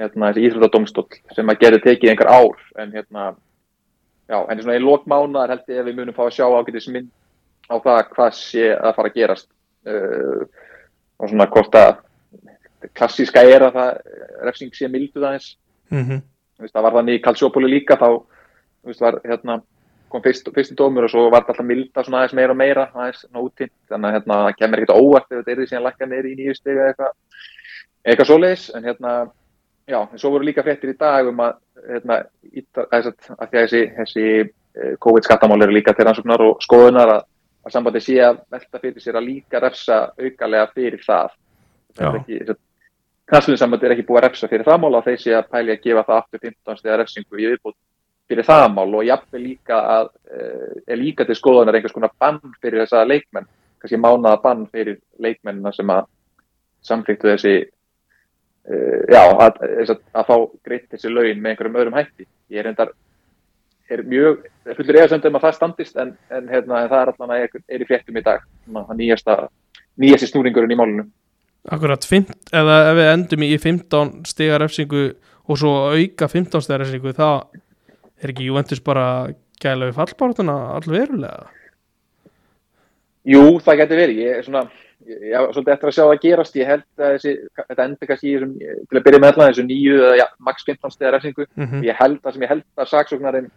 hérna, 0.01 0.31
þessi 0.31 0.49
íþróttadómstól 0.49 1.07
sem 1.37 1.53
að 1.53 1.61
gera 1.65 1.83
tekið 1.85 2.13
einhver 2.13 2.33
ár 2.33 2.65
en 2.79 2.97
hérna 2.97 3.29
já, 4.29 4.39
en 4.41 4.63
svona 4.63 4.79
í 4.79 4.83
lókmánar 4.85 5.55
held 5.55 5.73
ég 5.73 5.83
að 5.83 5.91
við 5.91 6.01
munum 6.01 6.17
fá 6.17 6.25
að 6.27 6.35
sjá 6.39 6.47
ágætis 6.49 6.91
mynd 6.93 7.13
á 7.69 7.75
það 7.77 8.03
hvað 8.15 8.35
sé 8.39 8.67
að 8.75 8.95
fara 8.97 9.13
að 9.13 9.21
gerast. 9.21 9.51
Uh, 9.89 10.45
og 11.19 11.31
svona 11.31 11.49
hvort 11.51 11.75
að 11.79 11.97
klassíska 12.95 13.43
er 13.43 13.65
að 13.67 13.79
það 13.79 14.19
refsing 14.47 14.75
sé 14.77 14.89
milduð 14.91 15.27
aðeins. 15.27 15.57
Mm 15.91 16.05
-hmm. 16.05 16.21
það 16.73 16.85
var 16.85 16.95
þannig 16.99 17.19
í 17.19 17.23
Kalsjópoli 17.25 17.71
líka 17.71 17.97
þá 17.97 18.09
var 19.01 19.21
hérna 19.25 19.61
kom 20.13 20.23
fyrst, 20.25 20.49
fyrstu 20.55 20.77
dómur 20.79 21.07
og 21.07 21.13
svo 21.13 21.25
var 21.29 21.43
þetta 21.43 21.55
alltaf 21.55 21.69
milda 21.69 22.05
svona 22.05 22.23
aðeins 22.23 22.37
meira 22.39 22.55
og 22.55 22.59
meira 22.59 22.85
aðeins 22.95 23.25
nótinn, 23.35 23.73
þannig 23.91 24.09
að 24.09 24.17
hérna 24.17 24.39
kemur 24.59 24.83
ekkert 24.83 24.95
óvart 24.97 25.33
ef 25.33 25.41
þetta 25.41 25.53
er 25.53 25.61
því 25.61 25.67
sem 25.71 25.85
lækka 25.85 26.09
neyri 26.09 26.33
í 26.33 26.39
nýju 26.39 26.55
steg 26.57 26.77
eða 26.77 26.93
eitthvað, 26.93 27.17
eitthvað 28.05 28.31
svoleiðis. 28.31 28.69
En 28.77 28.89
hérna, 28.89 29.15
já, 29.89 29.99
en 30.01 30.23
svo 30.23 30.33
voru 30.35 30.49
líka 30.49 30.65
frettir 30.67 30.95
í 30.95 30.99
dag 31.01 31.29
um 31.33 31.43
að 31.45 31.59
hérna, 31.89 32.21
að 32.21 33.11
því 33.11 33.17
að 33.37 33.51
þessi, 33.57 33.83
þessi 33.99 34.29
eh, 34.29 34.95
COVID 35.05 35.29
skattamál 35.29 35.61
eru 35.67 35.77
líka 35.77 35.97
til 35.97 36.09
rannsóknar 36.09 36.47
og 36.47 36.65
skoðunar 36.65 37.15
að, 37.19 37.29
að 37.67 37.77
sambandi 37.77 38.05
sé 38.05 38.17
að 38.25 38.41
velta 38.55 38.83
fyrir 38.85 39.05
sér 39.05 39.21
að 39.21 39.29
líka 39.29 39.63
refsa 39.65 40.01
aukalega 40.17 40.73
fyrir 40.73 41.05
það. 41.05 41.37
Ekki, 41.99 42.41
knastliðinsamband 43.29 43.85
er 43.85 43.95
ekki 43.97 44.07
búið 44.09 44.23
að 44.23 44.27
refsa 44.29 44.49
fyrir 44.49 44.65
það 44.69 44.83
mál 44.85 44.95
og 44.97 45.05
þeir 45.05 45.21
sé 45.21 45.37
að 45.37 45.49
pæli 45.53 45.75
að 45.75 45.85
gefa 45.85 46.05
það 46.07 46.21
aftur 46.23 46.45
15 46.47 46.79
stegar 46.81 47.01
refsingu 47.03 47.41
í 47.41 47.49
viðbútt 47.51 47.77
fyrir 48.29 48.47
það 48.47 48.67
mál 48.75 48.93
og 48.93 49.07
jafnveg 49.07 49.43
líka 49.43 49.81
að 49.95 50.11
uh, 50.11 50.77
er 50.87 51.01
líka 51.01 51.27
til 51.27 51.37
skoðanar 51.39 51.79
einhvers 51.79 51.97
konar 51.97 52.15
bann 52.21 52.41
fyrir 52.63 52.85
þessa 52.85 53.07
leikmenn, 53.09 53.49
kannski 53.81 54.01
mánaða 54.01 54.43
bann 54.45 54.65
fyrir 54.73 55.01
leikmennina 55.19 55.73
sem 55.73 55.91
að 55.95 56.07
samflýttu 56.89 57.33
þessi 57.33 57.55
uh, 57.65 59.03
já, 59.09 59.23
að, 59.23 59.61
að, 59.65 59.95
að 60.13 60.31
fá 60.31 60.35
greitt 60.69 60.89
þessi 60.93 61.13
laun 61.13 61.41
með 61.41 61.55
einhverjum 61.55 61.81
öðrum 61.83 62.01
hætti. 62.01 62.29
Ég 62.53 62.63
er 62.63 62.71
endar 62.73 62.93
er 63.89 64.03
mjög, 64.05 64.43
fullur 64.77 64.99
eðasöndum 65.01 65.39
að 65.39 65.47
það 65.47 65.55
standist 65.57 65.97
en, 66.01 66.11
en, 66.29 66.49
hérna, 66.51 66.83
en 66.83 66.91
það 66.91 67.01
er 67.01 67.13
allan 67.13 67.33
að 67.33 67.45
er, 67.47 67.63
í 67.81 67.87
fréttum 67.89 68.19
í 68.21 68.25
dag, 68.25 68.45
nýjasta 68.69 69.39
nýjasti 69.99 70.29
snúringurinn 70.31 70.75
í 70.75 70.79
málunum. 70.79 71.09
Akkurat, 71.69 72.05
fimt, 72.07 72.37
eða 72.55 72.77
ef 72.91 72.99
við 72.99 73.11
endum 73.13 73.45
í 73.45 73.51
15 73.57 74.13
stigar 74.29 74.63
refsingu 74.63 75.07
og 75.49 75.59
svo 75.61 75.73
auka 75.95 76.29
15 76.31 76.65
stigar 76.65 76.85
refsingu, 76.85 77.15
það 77.17 77.41
er 78.23 78.33
ekki 78.33 78.49
Juventus 78.49 78.83
bara 78.85 79.07
gæla 79.63 79.89
við 79.89 79.97
fallbártuna 79.99 80.57
allverulega? 80.77 81.49
Jú, 83.29 83.59
það 83.65 83.81
getur 83.83 84.01
verið, 84.01 84.21
ég 84.25 84.39
er 84.39 84.47
svona, 84.47 84.63
ég 85.09 85.35
er 85.37 85.49
svolítið 85.53 85.73
eftir 85.75 85.91
að 85.91 85.97
sjá 85.97 86.05
það 86.05 86.21
gerast, 86.23 86.59
ég 86.59 86.71
held 86.71 86.87
að 87.03 87.17
þessi, 87.17 87.33
þetta 87.59 87.85
endur 87.85 88.11
kannski 88.11 88.37
til 88.39 89.01
að 89.01 89.05
byrja 89.09 89.21
með 89.21 89.33
allan 89.33 89.51
þessu 89.51 89.65
nýju 89.67 89.97
eða 89.99 90.15
ja, 90.23 90.29
max 90.49 90.65
15 90.69 90.95
stigar 90.95 91.17
refsingu, 91.17 91.49
mm 91.49 91.67
-hmm. 91.67 91.83
ég 91.89 91.99
held 91.99 92.21
að 92.23 92.37
sem 92.37 92.47
ég 92.47 92.53
held 92.55 92.65
að 92.79 92.91
saksóknarinn 92.95 93.51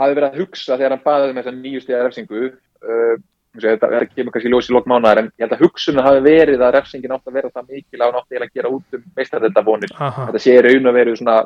hafi 0.00 0.14
verið 0.14 0.28
að 0.28 0.38
hugsa 0.44 0.76
þegar 0.76 0.94
hann 0.94 1.06
baðið 1.08 1.34
með 1.34 1.44
þessa 1.44 1.56
nýju 1.56 1.80
stigar 1.80 2.06
refsingu, 2.06 2.44
uh, 2.84 3.16
þetta 3.58 3.90
er 3.90 4.04
ekki 4.04 4.20
kemur 4.20 4.32
kannski 4.32 4.52
ljós 4.52 4.70
í 4.70 4.74
lokmánaðar 4.76 5.24
en 5.24 5.32
ég 5.34 5.42
held 5.42 5.56
að 5.56 5.64
hugsunum 5.64 6.06
hafi 6.06 6.20
verið 6.22 6.62
að 6.62 6.74
refsingin 6.76 7.14
átt 7.16 7.26
að 7.26 7.34
vera 7.34 7.50
það 7.50 7.72
mikil 7.74 8.02
á 8.06 8.08
náttúrulega 8.14 8.46
að 8.46 8.54
gera 8.54 8.70
út 8.70 8.94
um 8.94 9.02
meistarðendabónir 9.16 9.94
þetta 9.98 10.42
sé 10.44 10.54
raun 10.62 10.86
að 10.86 10.98
vera 11.00 11.16
svona 11.18 11.36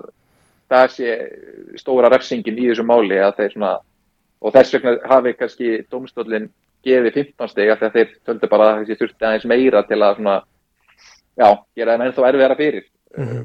það 0.70 0.86
sé 0.94 1.16
stóra 1.80 2.10
refsingin 2.12 2.58
í 2.58 2.68
þessu 2.70 2.84
máli 2.86 3.18
svona, 3.52 3.78
og 4.40 4.54
þess 4.54 4.76
vegna 4.76 4.94
hafi 5.10 5.34
kannski 5.38 5.70
domstólinn 5.90 6.50
gefið 6.84 7.18
15 7.20 7.52
steg 7.52 7.72
þegar 7.78 7.94
þeir 7.94 8.14
töldu 8.26 8.50
bara 8.52 8.70
að 8.70 8.80
þessi 8.82 8.98
þurfti 9.00 9.26
aðeins 9.26 9.48
meira 9.48 9.82
til 9.88 10.00
að 10.02 10.18
svona, 10.18 10.36
já, 11.40 11.48
gera 11.76 11.96
það 11.96 12.06
ennþá 12.08 12.28
erfiðara 12.28 12.58
fyrir. 12.58 12.86
Mm 13.16 13.28
-hmm. 13.28 13.44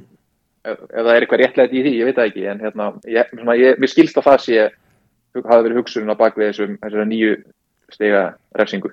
ef, 0.63 0.77
ef 0.89 1.03
það 1.05 1.13
er 1.13 1.21
eitthvað 1.21 1.41
réttlega 1.43 1.73
í 1.73 1.83
því, 1.85 1.93
ég 1.99 2.05
veit 2.05 2.15
það 2.15 2.29
ekki 2.29 2.45
en 2.51 2.63
hérna, 2.65 2.93
ég, 3.07 3.33
svona, 3.33 3.55
ég, 3.55 3.79
mér 3.79 3.89
skilst 3.93 4.19
á 4.19 4.21
það 4.27 4.39
sé 4.45 4.69
hafi 5.35 5.63
verið 5.63 5.79
hugsunum 5.79 6.13
á 6.13 6.21
bakvið 6.21 6.49
þessum, 6.49 6.77
þessum 6.81 7.09
nýju 7.09 7.35
stiga 7.93 8.23
refsingu. 8.57 8.91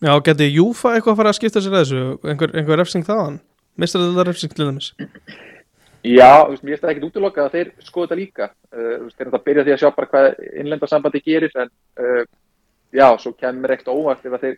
Já, 0.00 0.12
geti 0.24 0.48
Júfa 0.48 0.94
eitthvað 0.94 1.12
að 1.12 1.16
fara 1.20 1.32
að 1.32 1.38
skipta 1.38 1.60
sér 1.60 1.74
að 1.74 1.82
þessu? 1.82 2.04
Einhver, 2.24 2.52
einhver 2.56 2.78
refsing 2.80 3.04
þaðan? 3.04 3.40
Mistar 3.76 4.00
þetta 4.00 4.24
refsing 4.28 4.54
til 4.54 4.68
þess 4.70 4.94
Já, 6.02 6.48
veist, 6.48 6.62
mér 6.64 6.74
finnst 6.74 6.84
það 6.84 6.92
ekkit 6.94 7.06
útlokka 7.10 7.44
að 7.44 7.54
þeir 7.56 7.70
skoða 7.84 8.06
þetta 8.08 8.18
líka. 8.20 8.46
Uh, 8.72 9.08
þeir 9.12 9.26
er 9.26 9.34
að 9.36 9.44
byrja 9.48 9.64
því 9.66 9.74
að 9.74 9.82
sjá 9.82 9.90
bara 9.96 10.10
hvað 10.10 10.28
innlendarsambandi 10.62 11.22
gerir 11.26 11.56
en 11.60 11.70
uh, 12.00 12.22
já, 12.96 13.06
svo 13.20 13.34
kemur 13.36 13.74
ekkert 13.74 13.92
óvart 13.92 14.24
ef 14.24 14.36
þeir 14.40 14.56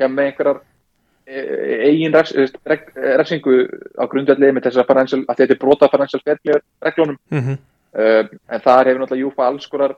kemur 0.00 0.24
einhverjar 0.24 0.58
uh, 0.58 1.86
eigin 1.86 2.16
refs, 2.16 2.34
ref, 2.66 2.90
refsingu 3.22 3.56
á 3.94 4.04
grundvelli 4.10 4.50
með 4.56 4.66
þess 4.66 4.82
að, 4.82 4.92
að 5.20 5.42
þetta 5.42 5.54
er 5.54 5.62
brota 5.62 5.90
financial 5.92 6.22
reglunum. 6.26 7.18
Mm 7.30 7.44
-hmm. 7.46 7.58
en 8.50 8.62
þar 8.62 8.86
hefur 8.86 9.00
náttúrulega 9.00 9.22
Júfa 9.22 9.46
alls 9.46 9.64
skorar 9.66 9.96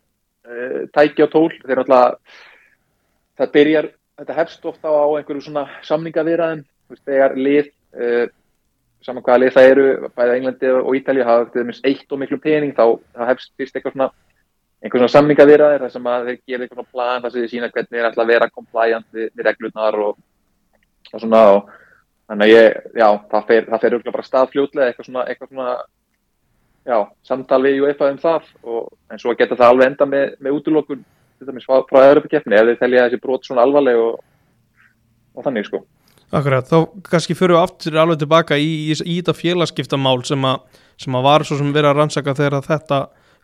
tæki 0.92 1.24
á 1.24 1.28
tól. 1.32 1.50
Þeir 1.56 1.80
náttúrulega 1.80 2.16
það 3.40 3.52
byrjar, 3.56 3.88
þetta 4.20 4.36
hefst 4.36 4.68
ofta 4.68 4.92
á 4.92 5.08
einhverju 5.16 5.46
svona 5.46 5.64
samningavirðaðum 5.88 6.64
þegar 7.06 7.36
lið 7.36 7.72
uh, 7.96 8.26
saman 9.06 9.24
hvaða 9.26 9.42
lið 9.42 9.54
það 9.56 9.70
eru, 9.70 9.86
bæða 10.16 10.36
Englandi 10.38 10.72
og 10.78 10.92
Ítalið 10.98 11.28
hafa 11.28 11.46
til 11.50 11.62
dæmis 11.62 11.80
eitt 11.88 12.12
og 12.12 12.20
miklu 12.22 12.38
pening 12.42 12.74
þá, 12.76 12.84
þá 13.16 13.22
hefst 13.30 13.52
fyrst 13.58 13.76
eitthvað 13.76 13.96
svona 13.96 14.10
einhver 14.82 15.02
svona 15.02 15.14
samningavirðaðir 15.14 15.84
þar 15.84 15.94
sem 15.94 16.08
að 16.10 16.28
þeir 16.28 16.38
gera 16.50 16.64
eitthvað 16.66 16.78
svona 16.80 16.92
plan 16.96 17.22
þar 17.22 17.32
sem 17.32 17.44
þeir 17.44 17.52
sína 17.52 17.70
hvernig 17.70 17.96
þeir 17.96 18.08
ætla 18.08 18.24
að 18.24 18.32
vera 18.32 18.50
compliant 18.50 19.08
við, 19.14 19.28
við 19.30 19.46
reglurnar 19.46 19.98
og, 20.02 20.20
og 21.12 21.22
svona 21.22 21.42
og 21.54 21.72
þannig 22.30 22.46
að 22.46 22.54
ég, 22.54 22.78
já, 22.98 23.08
það 23.30 23.48
fer, 23.50 23.68
það 23.70 23.84
fer 23.84 23.98
bara 24.08 24.28
staðfljóðlega 24.28 24.90
eitthvað 24.90 25.08
svona, 25.08 25.24
eitthvað 25.30 25.52
svona 25.52 25.72
já, 26.88 26.98
samtal 27.30 27.62
við 27.62 27.80
UEFA 27.84 28.10
um 28.10 28.20
það 28.22 28.50
og 28.62 28.90
en 29.12 29.22
svo 29.22 29.34
geta 29.38 29.58
það 29.58 29.74
alveg 29.74 29.92
enda 29.92 30.08
með, 30.10 30.36
með 30.42 30.58
útlokun 30.58 31.04
frá 31.62 32.02
öðrupikeppni 32.08 32.58
ef 32.58 32.68
þeir 32.70 32.80
telja 32.80 33.06
þessi 33.06 33.22
brot 33.22 33.46
svona 33.46 33.66
alvarleg 33.66 33.98
og, 33.98 34.22
og 35.34 35.46
þannig 35.46 35.68
sko 35.68 35.82
Akkurat, 36.32 36.64
þá 36.64 37.02
kannski 37.10 37.36
fyrir 37.36 37.58
við 37.58 37.60
aftur 37.60 37.98
alveg 38.00 38.22
tilbaka 38.22 38.56
í, 38.56 38.70
í, 38.88 38.94
í 39.04 39.18
þetta 39.18 39.34
félagskiptamál 39.36 40.22
sem, 40.24 40.46
a, 40.48 40.54
sem 41.00 41.18
að 41.18 41.26
var 41.26 41.44
svo 41.44 41.58
sem 41.58 41.74
verið 41.74 41.90
að 41.90 41.98
rannsaka 41.98 42.34
þegar 42.38 42.64
þetta, 42.64 43.00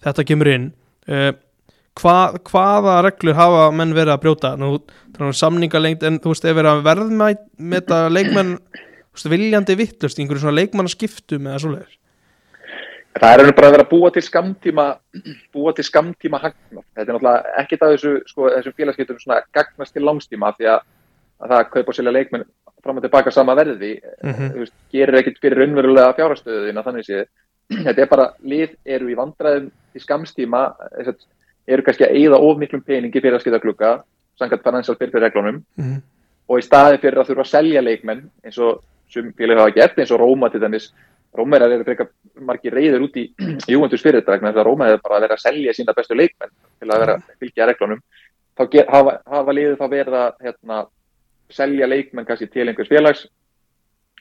þetta 0.07 0.25
kemur 0.31 0.51
inn. 0.55 0.71
Eh, 1.05 1.35
hva, 2.01 2.15
hvaða 2.49 2.95
reglur 3.05 3.37
hafa 3.37 3.69
menn 3.77 3.93
verið 3.97 4.15
að 4.15 4.23
brjóta? 4.23 4.55
Nú, 4.57 4.79
samningalengt 5.37 6.07
en 6.09 6.17
þú 6.23 6.33
veist 6.33 6.49
ef 6.49 6.57
verið 6.57 6.71
að 6.73 6.85
verðmætt 6.87 7.45
með 7.59 7.83
þetta 7.83 8.01
leikmenn 8.15 8.53
veist, 8.73 9.31
viljandi 9.35 9.77
vittlust 9.79 10.19
í 10.19 10.25
einhverju 10.25 10.47
svona 10.47 10.59
leikmannaskiptum 10.61 11.49
eða 11.51 11.63
svoleiðis? 11.65 11.97
Það 13.19 13.43
er 13.43 13.51
bara 13.57 13.69
að 13.69 13.75
vera 13.75 13.85
að 13.85 13.91
búa 13.91 14.11
til 14.15 14.23
skamtíma 14.23 14.87
búa 15.53 15.73
til 15.75 15.85
skamtíma 15.85 16.39
hagnast. 16.39 16.87
Þetta 16.95 17.05
er 17.05 17.17
náttúrulega 17.17 17.55
ekkit 17.65 17.83
að 17.83 17.95
þessu, 17.97 18.13
sko, 18.31 18.49
þessum 18.55 18.77
félagskiptum 18.79 19.37
gagnast 19.57 19.97
til 19.97 20.05
langstíma 20.07 20.53
því 20.55 20.71
að, 20.77 20.85
að 21.43 21.53
það 21.53 21.59
að 21.59 21.71
kaupa 21.75 21.97
selja 21.97 22.15
leikmenn 22.15 22.47
fram 22.85 23.01
og 23.01 23.05
tilbaka 23.05 23.31
sama 23.31 23.55
verði 23.59 23.99
mm 23.99 24.33
-hmm. 24.33 24.59
veist, 24.59 24.75
gerir 24.93 25.19
ekkit 25.21 25.41
fyrir 25.43 25.59
raunverulega 25.59 26.15
fjárhastöðina 26.19 26.85
þannig 26.85 27.07
séð. 27.07 27.27
Þetta 27.85 28.03
er 28.03 28.09
bara, 28.09 28.33
lið 28.43 28.77
eru 28.85 29.11
í 29.11 29.17
vandræðum 29.17 29.71
í 29.95 30.01
skamstíma 30.01 30.63
eru 31.67 31.83
kannski 31.83 32.05
að 32.05 32.15
eigða 32.17 32.39
of 32.39 32.59
miklum 32.59 32.83
peningi 32.83 33.21
fyrir 33.21 33.35
að 33.35 33.41
skita 33.41 33.61
klukka, 33.61 34.03
sangat 34.39 34.63
financial 34.63 34.97
fair 34.97 35.11
reglunum 35.13 35.65
mm 35.77 35.85
-hmm. 35.85 36.01
og 36.49 36.59
í 36.59 36.63
staði 36.63 36.99
fyrir 36.99 37.19
að 37.19 37.29
þurfa 37.29 37.45
að 37.45 37.53
selja 37.57 37.81
leikmenn 37.81 38.31
eins 38.45 38.59
og 38.59 38.83
sem 39.09 39.33
félag 39.33 39.59
hafa 39.59 39.75
gert 39.77 39.99
eins 39.99 40.11
og 40.11 40.21
Róma 40.21 40.51
til 40.51 40.61
dæmis 40.61 40.93
Rómæra 41.37 41.69
er 41.69 41.85
frekar 41.85 42.09
margir 42.41 42.73
reyður 42.73 43.05
út 43.09 43.17
í 43.17 43.29
Júventus 43.73 44.03
fyrir 44.03 44.21
þetta 44.21 44.37
vegna 44.37 44.53
þess 44.53 44.63
að 44.63 44.69
Rómæra 44.69 44.97
er 44.97 45.03
bara 45.05 45.19
að 45.19 45.27
vera 45.27 45.37
að 45.37 45.45
selja 45.45 45.75
sína 45.77 45.95
bestu 45.97 46.17
leikmenn 46.17 46.55
til 46.81 46.91
að 46.91 47.03
vera 47.05 47.17
að 47.19 47.27
fylgja 47.43 47.67
reglunum 47.69 48.01
þá 48.59 48.63
hafa, 48.89 49.19
hafa 49.27 49.55
liðið 49.55 49.77
þá 49.79 49.87
verið 49.93 50.17
að 50.19 50.33
hérna, 50.47 50.79
selja 51.51 51.89
leikmenn 51.89 52.27
kannski 52.27 52.49
til 52.53 52.69
einhvers 52.69 52.91
félags 52.91 53.25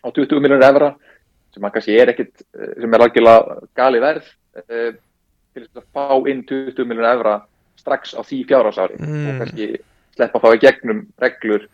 á 0.03 0.07
20 0.11 0.41
miljónur 0.43 0.67
efra 0.69 0.93
sem 1.53 1.69
kannski 1.71 1.97
er 1.99 2.13
ekkit 2.13 2.45
sem 2.53 2.93
er 2.93 3.03
algjörlega 3.05 3.59
gali 3.75 4.01
verð 4.03 4.31
eh, 4.67 4.95
til 5.53 5.67
að 5.67 5.85
fá 5.93 6.29
inn 6.29 6.43
20 6.47 6.85
miljónur 6.85 7.11
efra 7.13 7.37
strax 7.77 8.15
á 8.17 8.21
því 8.21 8.43
fjárhásári 8.49 8.99
mm. 8.99 9.25
og 9.27 9.41
kannski 9.41 9.67
sleppa 10.17 10.39
að 10.39 10.45
fá 10.45 10.55
í 10.55 10.61
gegnum 10.61 11.03
reglur 11.21 11.67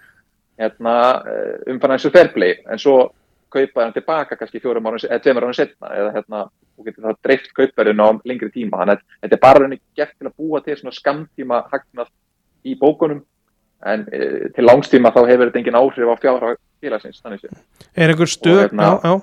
hérna, 0.60 0.96
eh, 1.28 1.72
um 1.72 1.80
financial 1.80 2.12
fair 2.12 2.32
play. 2.34 2.58
En 2.70 2.80
svo 2.80 3.14
kaupa 3.54 3.84
hann 3.84 3.94
tilbaka 3.94 4.38
kannski 4.38 4.62
fjórum 4.62 4.88
ára 4.90 5.00
eða 5.02 5.22
tveimur 5.22 5.48
ára 5.48 5.58
setna 5.58 5.92
eða 5.94 6.14
hérna, 6.18 6.44
þú 6.76 6.88
getur 6.88 7.08
það 7.08 7.20
dreift 7.28 7.54
kauparinn 7.54 8.02
á 8.02 8.10
lengri 8.26 8.50
tíma. 8.54 8.82
Þannig 8.82 8.98
að 8.98 9.04
þetta 9.22 9.38
er 9.38 9.44
bara 9.46 9.68
henni 9.68 9.80
gert 9.98 10.16
til 10.18 10.30
að 10.30 10.38
búa 10.38 10.62
til 10.66 10.78
svona 10.80 10.98
skamtíma 10.98 11.62
hagnað 11.72 12.12
í 12.64 12.76
bókunum 12.80 13.24
en 13.92 14.04
e, 14.12 14.50
til 14.56 14.68
langstíma 14.68 15.12
þá 15.14 15.22
hefur 15.30 15.50
þetta 15.50 15.62
engin 15.62 15.80
áhrif 15.80 16.12
á 16.12 16.16
fjárhag 16.22 16.60
félagsins. 16.84 17.24
Er 17.96 18.14
einhver 18.14 18.30
stöð? 18.32 18.66
Hérna, 18.66 18.92
já, 19.04 19.16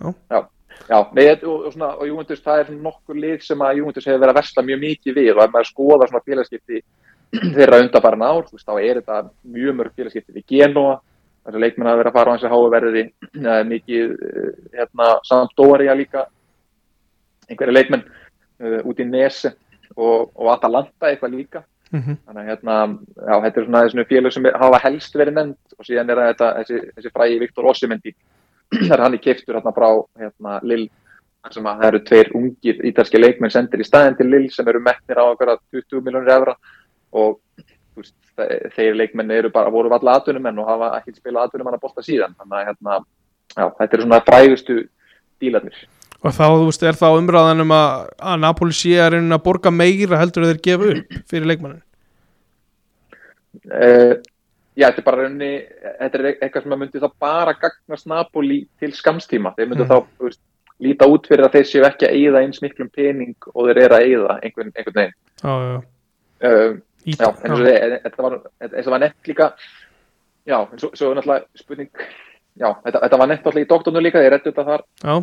já, 0.00 0.14
já. 0.34 0.40
Já, 0.88 1.02
nei, 1.12 1.26
og, 1.44 1.66
og, 1.68 1.74
og 1.82 2.06
Júventus, 2.08 2.40
það 2.40 2.62
er 2.62 2.70
nokkur 2.80 3.18
lið 3.20 3.42
sem 3.44 3.60
að 3.60 3.82
Júventus 3.82 4.06
hefur 4.08 4.22
verið 4.22 4.32
að 4.32 4.38
versla 4.38 4.64
mjög 4.64 4.78
mikið 4.86 5.18
við 5.18 5.34
og 5.34 5.42
ef 5.44 5.52
maður 5.52 5.68
skoða 5.68 6.08
svona 6.08 6.24
félagskipti 6.24 6.80
þeirra 7.58 7.82
undarbarna 7.82 8.30
ár, 8.32 8.48
þá 8.48 8.72
er 8.78 9.00
þetta 9.02 9.18
mjög 9.56 9.76
mörg 9.76 9.98
félagskipti 9.98 10.36
við 10.38 10.46
Genoa 10.54 10.94
þessi 11.48 11.62
leikmenn 11.62 11.90
hafa 11.90 12.00
verið 12.02 12.10
að 12.10 12.18
fara 12.18 12.30
á 12.30 12.32
hans 12.34 12.46
að 12.46 12.54
háa 12.54 12.72
verði 12.74 13.04
mikið 13.72 14.14
eh, 14.28 14.50
hérna, 14.78 15.10
að 15.92 16.00
líka 16.00 16.24
einhverja 17.48 17.74
leikmenn 17.74 18.04
uh, 18.04 18.80
út 18.84 18.98
í 19.00 19.06
Nese 19.08 19.54
og, 19.96 20.28
og 20.36 20.50
Atalanta 20.52 21.08
eitthvað 21.08 21.36
líka 21.36 21.62
mm 21.92 22.00
-hmm. 22.00 22.16
þannig 22.26 22.42
að 22.42 22.48
hérna, 22.50 22.76
já, 23.16 23.34
þetta 23.42 23.60
er 23.60 23.64
svona 23.64 23.82
þessu 23.84 24.04
félag 24.08 24.32
sem 24.32 24.48
hafa 24.62 24.78
helst 24.84 25.14
verið 25.14 25.34
nefnd 25.34 25.78
og 25.78 25.86
síðan 25.86 26.10
er 26.10 26.22
þetta 26.28 26.48
þessi, 26.58 26.80
þessi 26.96 27.12
frægi 27.14 27.40
Viktor 27.40 27.64
Ossimendi. 27.64 28.14
Þar 28.88 29.00
hann 29.00 29.14
er 29.14 29.24
keiftur 29.24 29.54
hérna 29.54 29.72
frá 29.72 29.90
hérna, 30.18 30.60
Lill 30.62 30.88
sem 31.50 31.64
að 31.64 31.78
það 31.78 31.88
eru 31.88 32.00
tveir 32.04 32.30
ungir 32.34 32.80
ítalski 32.84 33.18
leikmenn 33.18 33.50
sendir 33.50 33.80
í 33.80 33.84
staðin 33.84 34.16
til 34.16 34.28
Lill 34.28 34.50
sem 34.50 34.68
eru 34.68 34.80
metnir 34.80 35.16
á 35.16 35.24
20 35.32 36.02
miljónir 36.04 36.28
efra 36.28 36.54
og 37.12 37.40
veist, 37.96 38.14
þeir 38.76 38.94
leikmenn 38.94 39.30
eru 39.30 39.50
bara 39.50 39.70
voru 39.70 39.88
allir 39.88 40.12
atvinnumenn 40.12 40.58
og 40.58 40.68
hafa 40.68 40.98
ekki 40.98 41.16
spilað 41.16 41.48
atvinnumenn 41.48 41.78
að 41.78 41.80
bolta 41.86 42.02
síðan. 42.02 42.34
Þannig 42.36 42.58
að 42.58 42.66
hérna, 42.66 42.98
já, 43.56 43.64
þetta 43.78 43.96
er 43.96 44.02
svona 44.02 44.26
frægustu 44.26 44.88
dílarnir 45.40 45.88
Og 46.26 46.34
þá, 46.34 46.44
þú 46.50 46.64
veist, 46.66 46.82
er 46.82 46.96
þá 46.98 47.06
umræðan 47.14 47.62
um 47.62 47.74
að, 47.76 48.08
að 48.18 48.40
Napoli 48.42 48.74
sé 48.74 48.96
að 48.98 49.12
reyna 49.14 49.36
að 49.38 49.44
borga 49.44 49.70
meira 49.70 50.18
heldur 50.18 50.46
að 50.46 50.50
þeir 50.54 50.64
gefa 50.66 50.88
upp 50.94 51.12
fyrir 51.30 51.46
leikmannin? 51.52 51.82
Uh, 53.68 54.16
já, 54.78 54.88
þetta 54.88 55.02
er 55.02 55.06
bara 55.06 55.22
raunni, 55.22 55.50
þetta 56.00 56.18
er 56.18 56.28
eitthvað 56.32 56.64
sem 56.66 56.74
að 56.74 56.82
myndi 56.82 57.02
þá 57.04 57.08
bara 57.22 57.54
gagnast 57.62 58.10
Napoli 58.10 58.58
til 58.82 58.90
skamstíma. 58.98 59.54
Þeir 59.58 59.70
myndi 59.70 59.86
Mm. 59.86 59.92
þá, 59.92 59.96
þú 60.18 60.28
veist, 60.28 60.42
líta 60.82 61.08
út 61.10 61.26
fyrir 61.30 61.46
að 61.46 61.54
þeir 61.56 61.70
séu 61.70 61.86
ekki 61.86 62.06
að 62.08 62.18
eyða 62.18 62.42
eins 62.42 62.60
miklum 62.62 62.90
pening 62.94 63.34
og 63.54 63.70
þeir 63.70 63.80
eru 63.84 63.94
að 63.98 64.06
eyða 64.10 64.36
einhvern, 64.42 64.72
einhvern 64.74 64.98
veginn. 65.00 65.16
já, 65.42 65.54
já, 65.68 65.78
Um, 66.38 66.82
Ít, 67.04 67.18
já, 67.18 67.32
þið, 67.34 67.94
þetta 68.04 68.22
var, 68.22 68.34
var 68.92 69.00
nefnt 69.02 69.26
líka, 69.26 69.46
já, 70.46 70.58
en 70.70 70.78
svo, 70.78 70.90
er 70.92 71.16
náttúrulega 71.18 71.58
spurning, 71.58 71.88
já, 72.54 72.68
þetta, 72.84 73.00
þetta 73.02 73.18
var 73.18 73.28
nefnt 73.30 73.42
náttúrulega 73.42 73.66
í 73.66 73.68
doktornu 73.72 74.02
líka, 74.04 74.22
ég 74.22 74.30
rétti 74.30 74.52
þetta 74.52 74.64
þar, 74.68 74.84
já, 75.02 75.16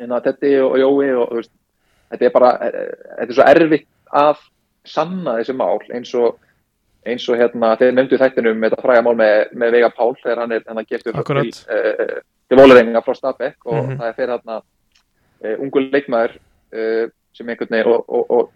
að 0.00 0.22
Teddy 0.24 0.54
og, 0.60 0.76
Jói 0.78 1.10
og, 1.16 1.28
þú 1.30 1.40
veist, 1.40 1.52
þetta 2.10 2.24
er 2.28 2.34
bara, 2.34 2.50
eh, 2.66 2.90
þetta 3.18 3.30
er 3.30 3.34
svo 3.38 3.46
erfitt 3.50 3.86
að 4.12 4.36
sanna 4.86 5.36
þessi 5.40 5.56
mál 5.56 5.80
eins 5.90 6.14
og, 6.14 6.38
eins 7.06 7.28
og 7.28 7.36
hérna, 7.38 7.76
þeir 7.78 7.92
nefndu 7.94 8.18
þættinum 8.18 8.60
þetta 8.66 8.82
fræga 8.82 9.02
mál 9.02 9.14
með, 9.18 9.52
með 9.54 9.72
Veiga 9.72 9.90
Pál 9.90 10.14
þegar 10.22 10.38
hann 10.44 10.52
er 10.52 10.62
að 10.66 10.86
geftu 10.90 11.14
Akkurat. 11.14 11.42
til, 11.42 11.64
uh, 11.70 12.20
til 12.48 12.58
Vólarenga 12.58 13.02
frá 13.02 13.14
Stabæk 13.14 13.56
og 13.66 13.86
Mhm. 13.86 13.96
það 13.98 14.08
er 14.08 14.12
fyrir 14.14 14.34
hérna 14.36 14.60
uh, 15.44 15.56
ungu 15.62 15.80
leikmaður 15.90 16.36
uh, 16.36 17.08
sem 17.34 17.48
einhvern 17.48 17.70
veginn 17.70 17.92
og, 17.92 18.04
og, 18.08 18.30
og, 18.30 18.52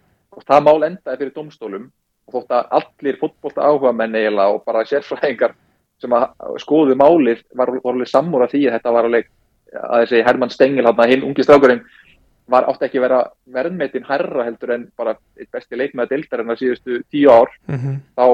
það 0.47 0.63
mál 0.63 0.83
endaði 0.87 1.17
fyrir 1.17 1.33
domstólum 1.35 1.91
og 2.27 2.33
þótt 2.33 2.55
að 2.55 2.67
allir 2.79 3.19
fótbolta 3.19 3.61
áhuga 3.67 3.91
menn 3.93 4.15
eiginlega 4.15 4.55
og 4.55 4.63
bara 4.65 4.85
sérfræðingar 4.87 5.53
sem 6.01 6.11
að 6.15 6.31
skoðu 6.63 6.95
málið 6.95 7.43
var 7.55 7.67
orðið 7.83 8.07
sammúra 8.09 8.47
því 8.49 8.67
að 8.67 8.77
þetta 8.77 8.91
var 8.95 9.05
alveg 9.05 9.27
að 9.77 10.05
þessi 10.05 10.23
Hermann 10.27 10.53
Stengel 10.53 10.87
hann 10.87 11.09
hinn 11.09 11.27
ungi 11.27 11.45
strákurinn 11.45 11.83
var 12.51 12.67
átti 12.67 12.87
ekki 12.87 12.99
að 12.99 13.05
vera 13.05 13.19
verðmetin 13.55 14.07
herra 14.07 14.45
heldur 14.47 14.73
en 14.75 14.87
bara 14.97 15.13
eitt 15.39 15.51
besti 15.53 15.77
leikmaður 15.79 16.15
deildarinn 16.15 16.51
að 16.51 16.63
síðustu 16.63 16.97
tíu 17.11 17.31
ár. 17.31 17.53
Mhm, 17.69 18.01
þá 18.17 18.25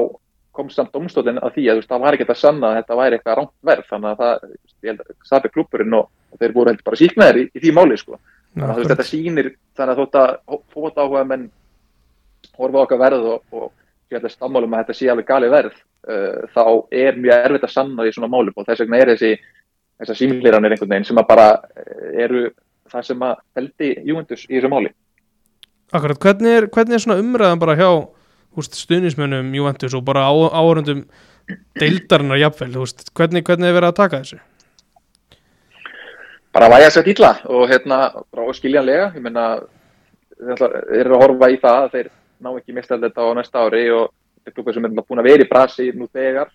kom 0.58 0.70
samt 0.74 0.90
domstólinn 0.94 1.38
að 1.38 1.54
því 1.54 1.66
að 1.68 1.76
þú 1.76 1.82
veist, 1.82 1.90
það 1.92 2.04
var 2.04 2.16
ekki 2.16 2.26
að 2.26 2.40
sanna 2.40 2.70
að 2.70 2.78
þetta 2.80 2.98
væri 2.98 3.18
eitthvað 3.18 3.36
rámt 3.38 3.54
verð 3.68 3.84
þannig 3.92 4.10
að 4.10 4.22
það, 4.22 4.56
ég 4.82 4.88
held 4.90 5.02
að 5.04 5.28
sabi 5.28 5.50
klúpurinn 5.54 5.98
og, 6.00 6.08
og 6.32 6.40
þeir 6.40 6.54
voru 6.56 6.72
heldur 6.72 6.88
bara 6.88 6.98
síknaðir 6.98 7.38
í, 7.38 7.44
í 7.54 7.62
því 7.62 7.74
máli 7.76 7.98
sko. 8.00 8.18
þannig 8.56 8.72
að 8.72 8.80
veist, 8.80 8.92
þetta 8.92 9.06
sýnir 9.06 9.50
þannig 9.78 9.92
að 9.92 10.00
þótt 10.02 10.18
að 10.22 10.58
fót 10.74 10.98
áhuga 10.98 11.24
menn 11.30 11.44
horfa 12.58 12.82
okkar 12.82 13.02
verð 13.04 13.28
og, 13.36 13.44
og 13.54 13.70
ég 14.10 14.18
held 14.18 14.26
að 14.26 14.34
stammálum 14.34 14.74
að 14.74 14.82
þetta 14.82 14.98
sé 14.98 15.12
alveg 15.12 15.28
gali 15.28 15.52
verð 15.52 15.78
uh, 16.10 16.42
þá 16.56 16.64
er 17.04 17.22
mjög 17.22 17.46
erfitt 17.46 17.68
að 17.68 17.74
sanna 17.76 18.08
í 18.08 18.14
svona 18.16 18.32
málum 18.32 18.56
og 18.56 18.66
þess 18.66 18.82
vegna 18.82 18.98
er 18.98 19.12
þessi 19.14 19.32
þessar 19.98 20.20
símliranir 20.20 20.74
einhvern 20.74 20.94
veginn 20.94 21.08
sem 21.08 21.20
að 21.20 21.28
bara 21.30 21.48
eh, 21.76 22.24
eru 22.24 22.48
það 22.88 23.06
sem 23.10 23.24
að 23.28 23.40
feldi 23.54 23.90
Júventus 24.08 24.44
í 24.48 24.54
þessu 24.56 24.72
máli 24.72 24.92
Akkurat, 25.88 26.20
hvernig 26.20 26.52
er, 26.52 26.68
hvernig 26.68 26.98
er 26.98 27.00
svona 27.04 27.22
umræðan 27.22 27.62
bara 27.62 27.78
hjá 27.78 27.88
úst, 28.58 28.76
stuðnismönnum 28.76 29.54
Juventus 29.56 29.96
og 29.96 30.04
bara 30.04 30.26
á, 30.28 30.32
áhörundum 30.52 31.06
deildarinnar 31.80 32.40
jafnvel, 32.42 32.74
veist, 32.82 33.08
hvernig, 33.16 33.44
hvernig 33.46 33.70
er 33.70 33.76
verið 33.78 33.92
að 33.92 34.00
taka 34.02 34.22
þessu? 34.22 34.40
bara 36.52 36.68
væja 36.72 36.90
sér 36.90 37.08
illa 37.12 37.32
og 37.44 37.68
hérna 37.70 37.98
bara 38.34 38.54
skiljanlega, 38.56 39.10
ég 39.14 39.22
meina 39.22 39.44
þeir 40.38 41.02
eru 41.02 41.16
að 41.16 41.22
horfa 41.22 41.50
í 41.52 41.58
það 41.60 41.82
að 41.82 41.92
þeir 41.94 42.08
ná 42.38 42.50
ekki 42.54 42.74
mistað 42.74 43.04
þetta 43.06 43.26
á 43.26 43.30
næsta 43.38 43.64
ári 43.66 43.84
og 43.94 44.08
þetta 44.10 44.50
er 44.50 44.56
klubur 44.56 44.74
sem 44.74 44.84
er 44.84 44.92
náttúrulega 44.92 45.08
búin 45.12 45.22
að 45.22 45.28
vera 45.28 45.44
í 45.44 45.50
brasi 45.52 45.88
nú 45.94 46.08
þegar 46.10 46.50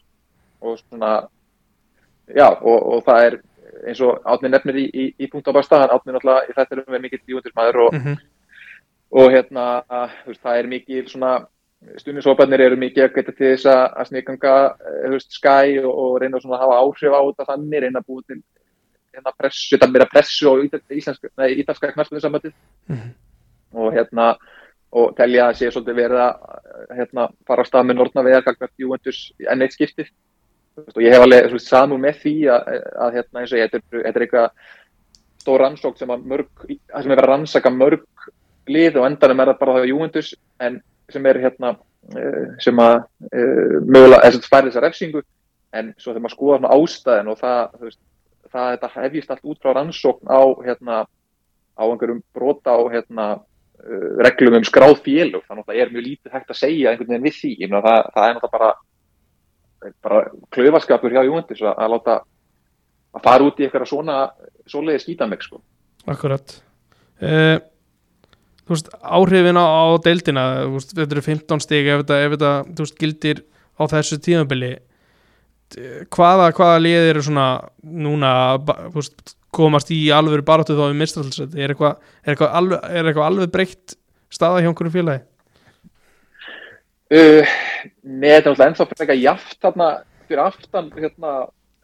og 0.63 0.79
svona 0.79 1.11
já 2.27 2.47
og, 2.49 2.77
og 2.93 3.03
það 3.07 3.25
er 3.27 3.41
eins 3.87 3.99
og 4.05 4.21
átni 4.23 4.51
nefnir 4.51 4.77
í, 4.79 4.85
í, 4.93 5.05
í 5.19 5.27
punkt 5.31 5.49
á 5.49 5.53
basta, 5.55 5.81
hann 5.81 5.91
átni 5.95 6.13
náttúrulega 6.13 6.47
í 6.47 6.55
þetta 6.55 6.75
er 6.75 6.85
með 6.87 7.03
mikill 7.07 7.35
júndismæður 7.35 7.81
og, 7.87 7.99
Mm 7.99 8.21
og 9.13 9.33
hérna 9.33 9.65
að, 9.85 10.15
þú 10.23 10.31
veist, 10.31 10.41
það 10.41 10.59
er 10.59 10.69
mikið 10.71 11.11
svona 11.11 11.33
stundisóparnir 11.99 12.63
eru 12.63 12.79
mikið 12.79 13.05
að 13.05 13.13
geta 13.17 13.35
til 13.35 13.51
þess 13.51 13.67
að, 13.69 13.83
snikanga 14.09 14.55
veist, 15.11 15.35
skæ 15.37 15.83
og, 15.83 15.91
og 15.91 16.17
reyna 16.23 16.39
að 16.39 16.63
hafa 16.63 16.79
áhrif 16.79 17.13
á 17.13 17.21
þetta 17.27 17.47
þannig, 17.51 17.83
reyna 17.83 18.01
að 18.01 18.07
búa 18.09 18.25
til 18.25 18.39
hérna 19.13 19.35
pressu, 19.37 19.67
þetta 19.75 19.89
meira 19.91 20.09
pressu 20.09 20.49
á 20.49 20.53
íslenska, 20.97 21.29
nei, 21.37 21.49
ítalska 21.61 21.91
knarspinnsambandið 21.93 22.53
-hmm. 22.89 23.13
og 23.77 23.93
hérna 23.93 24.35
og 24.93 25.15
telja 25.17 25.49
að 25.49 25.57
sé 25.59 25.71
svolítið 25.71 25.95
verið 25.95 26.19
að 26.23 26.33
hérna, 26.97 27.29
fara 27.47 27.61
á 27.61 27.69
stað 27.69 27.85
með 27.85 27.97
Nortna 27.97 28.23
veðar 28.23 28.45
gagvart 28.47 28.73
Juventus 28.77 29.33
enn 29.49 29.61
eitt 29.61 29.73
skiptið 29.73 30.09
og 30.81 31.01
ég 31.03 31.13
hef 31.13 31.25
alveg 31.25 31.59
samúð 31.61 32.01
með 32.01 32.21
því 32.23 32.35
að, 32.53 32.71
að 33.05 33.17
hérna 33.17 33.43
ég, 33.43 33.75
þetta 33.75 33.99
er, 34.01 34.21
eitthvað 34.23 34.47
stór 35.43 35.63
rannsók 35.63 35.99
sem 35.99 36.13
að 36.13 36.25
mörg, 36.31 36.49
það 36.63 37.05
sem 37.05 37.13
er 37.13 37.21
að 37.21 37.29
rannsaka 37.29 37.73
mörg 37.73 38.27
lið 38.71 38.99
og 38.99 39.07
endanum 39.09 39.43
er 39.43 39.51
það 39.51 39.59
bara 39.59 39.77
það 39.77 39.89
Juventus 39.91 40.33
en 40.63 40.79
sem 41.11 41.25
er 41.29 41.39
hérna 41.43 41.73
eh, 42.15 42.45
sem 42.63 42.79
að 42.79 42.95
uh, 43.03 43.79
mögulega, 43.83 44.23
þess 44.23 44.39
að 44.39 44.51
færi 44.53 44.69
þessa 44.69 44.83
refsingu 44.85 45.23
en 45.73 45.91
svo 45.97 46.13
þegar 46.13 46.23
maður 46.23 46.35
skoða 46.37 46.59
svona 46.59 46.77
ástæðin 46.77 47.31
og 47.33 47.41
það, 47.41 47.59
veist, 47.81 47.99
það 48.53 48.69
þetta 48.75 48.91
hefjist 48.95 49.33
allt 49.33 49.51
út 49.51 49.59
frá 49.59 49.73
rannsókn 49.77 50.31
á 50.31 50.41
hérna 50.63 51.01
á 51.73 51.83
einhverjum 51.83 52.23
brota 52.33 52.77
á 52.77 52.81
hérna 52.93 53.27
uh, 53.35 54.09
reglum 54.23 54.59
um 54.61 54.67
skráð 54.67 54.99
félug 55.05 55.43
þannig 55.47 55.65
að 55.65 55.69
það 55.69 55.83
er 55.83 55.93
mjög 55.93 56.07
lítið 56.07 56.37
hægt 56.37 56.53
að 56.53 56.61
segja 56.61 56.93
einhvern 56.93 57.13
veginn 57.13 57.27
við 57.27 57.39
því. 57.41 57.53
Það, 57.73 57.87
það 58.15 58.27
er 58.27 58.37
náttúrulega 58.37 58.57
bara 58.57 58.71
bara 60.03 60.23
klaufaskapur 60.53 61.13
hjá 61.13 61.23
Júndis 61.27 61.61
að, 61.63 61.75
að 61.75 61.93
láta 61.95 62.15
að 63.13 63.25
fara 63.27 63.47
út 63.47 63.59
í 63.59 63.67
eitthvað 63.67 63.89
svona 63.89 64.17
svoleiði 64.69 65.03
skítameg 65.03 65.43
sko. 65.45 65.61
Akkurat 66.09 66.57
uh, 67.21 67.59
Þú 68.63 68.71
veist, 68.71 68.89
áhrifin 69.03 69.59
á, 69.59 69.65
á 69.67 69.83
deildina, 70.03 70.43
veist, 70.71 70.93
þetta 70.95 71.17
eru 71.17 71.23
15 71.25 71.63
stig 71.65 71.87
ef 71.91 72.03
þetta, 72.03 72.19
ef 72.23 72.35
þetta, 72.35 72.51
veist, 72.79 72.95
gildir 73.01 73.41
á 73.75 73.83
þessu 73.91 74.17
tímabili 74.23 74.69
eh, 74.71 76.05
hvaða, 76.13 76.47
hvaða 76.55 76.77
liðir 76.79 77.09
eru 77.11 77.23
svona 77.27 77.47
núna, 77.83 78.31
veist, 78.95 79.35
komast 79.53 79.91
í 79.93 79.99
alvöru 80.15 80.45
baráttu 80.47 80.77
þá 80.77 80.85
í 80.87 80.97
mistralsæti 81.01 81.59
er 81.59 81.73
eitthvað, 81.73 81.99
eitthvað 82.23 82.55
alveg, 82.61 82.87
eitthvað 83.03 83.27
alveg 83.27 83.51
breytt 83.53 83.97
staða 84.33 84.63
hjá 84.63 84.71
einhverju 84.71 84.95
félagi? 84.95 85.25
Uh, 87.13 87.53
er 88.03 88.43
náttúrulega 88.43 88.69
ennþá 88.69 88.89
frekar 88.91 89.19
jaft 89.19 89.57
þarna 89.61 89.89
fyrir 90.27 90.43
aftan 90.43 90.91
hérna 90.95 91.33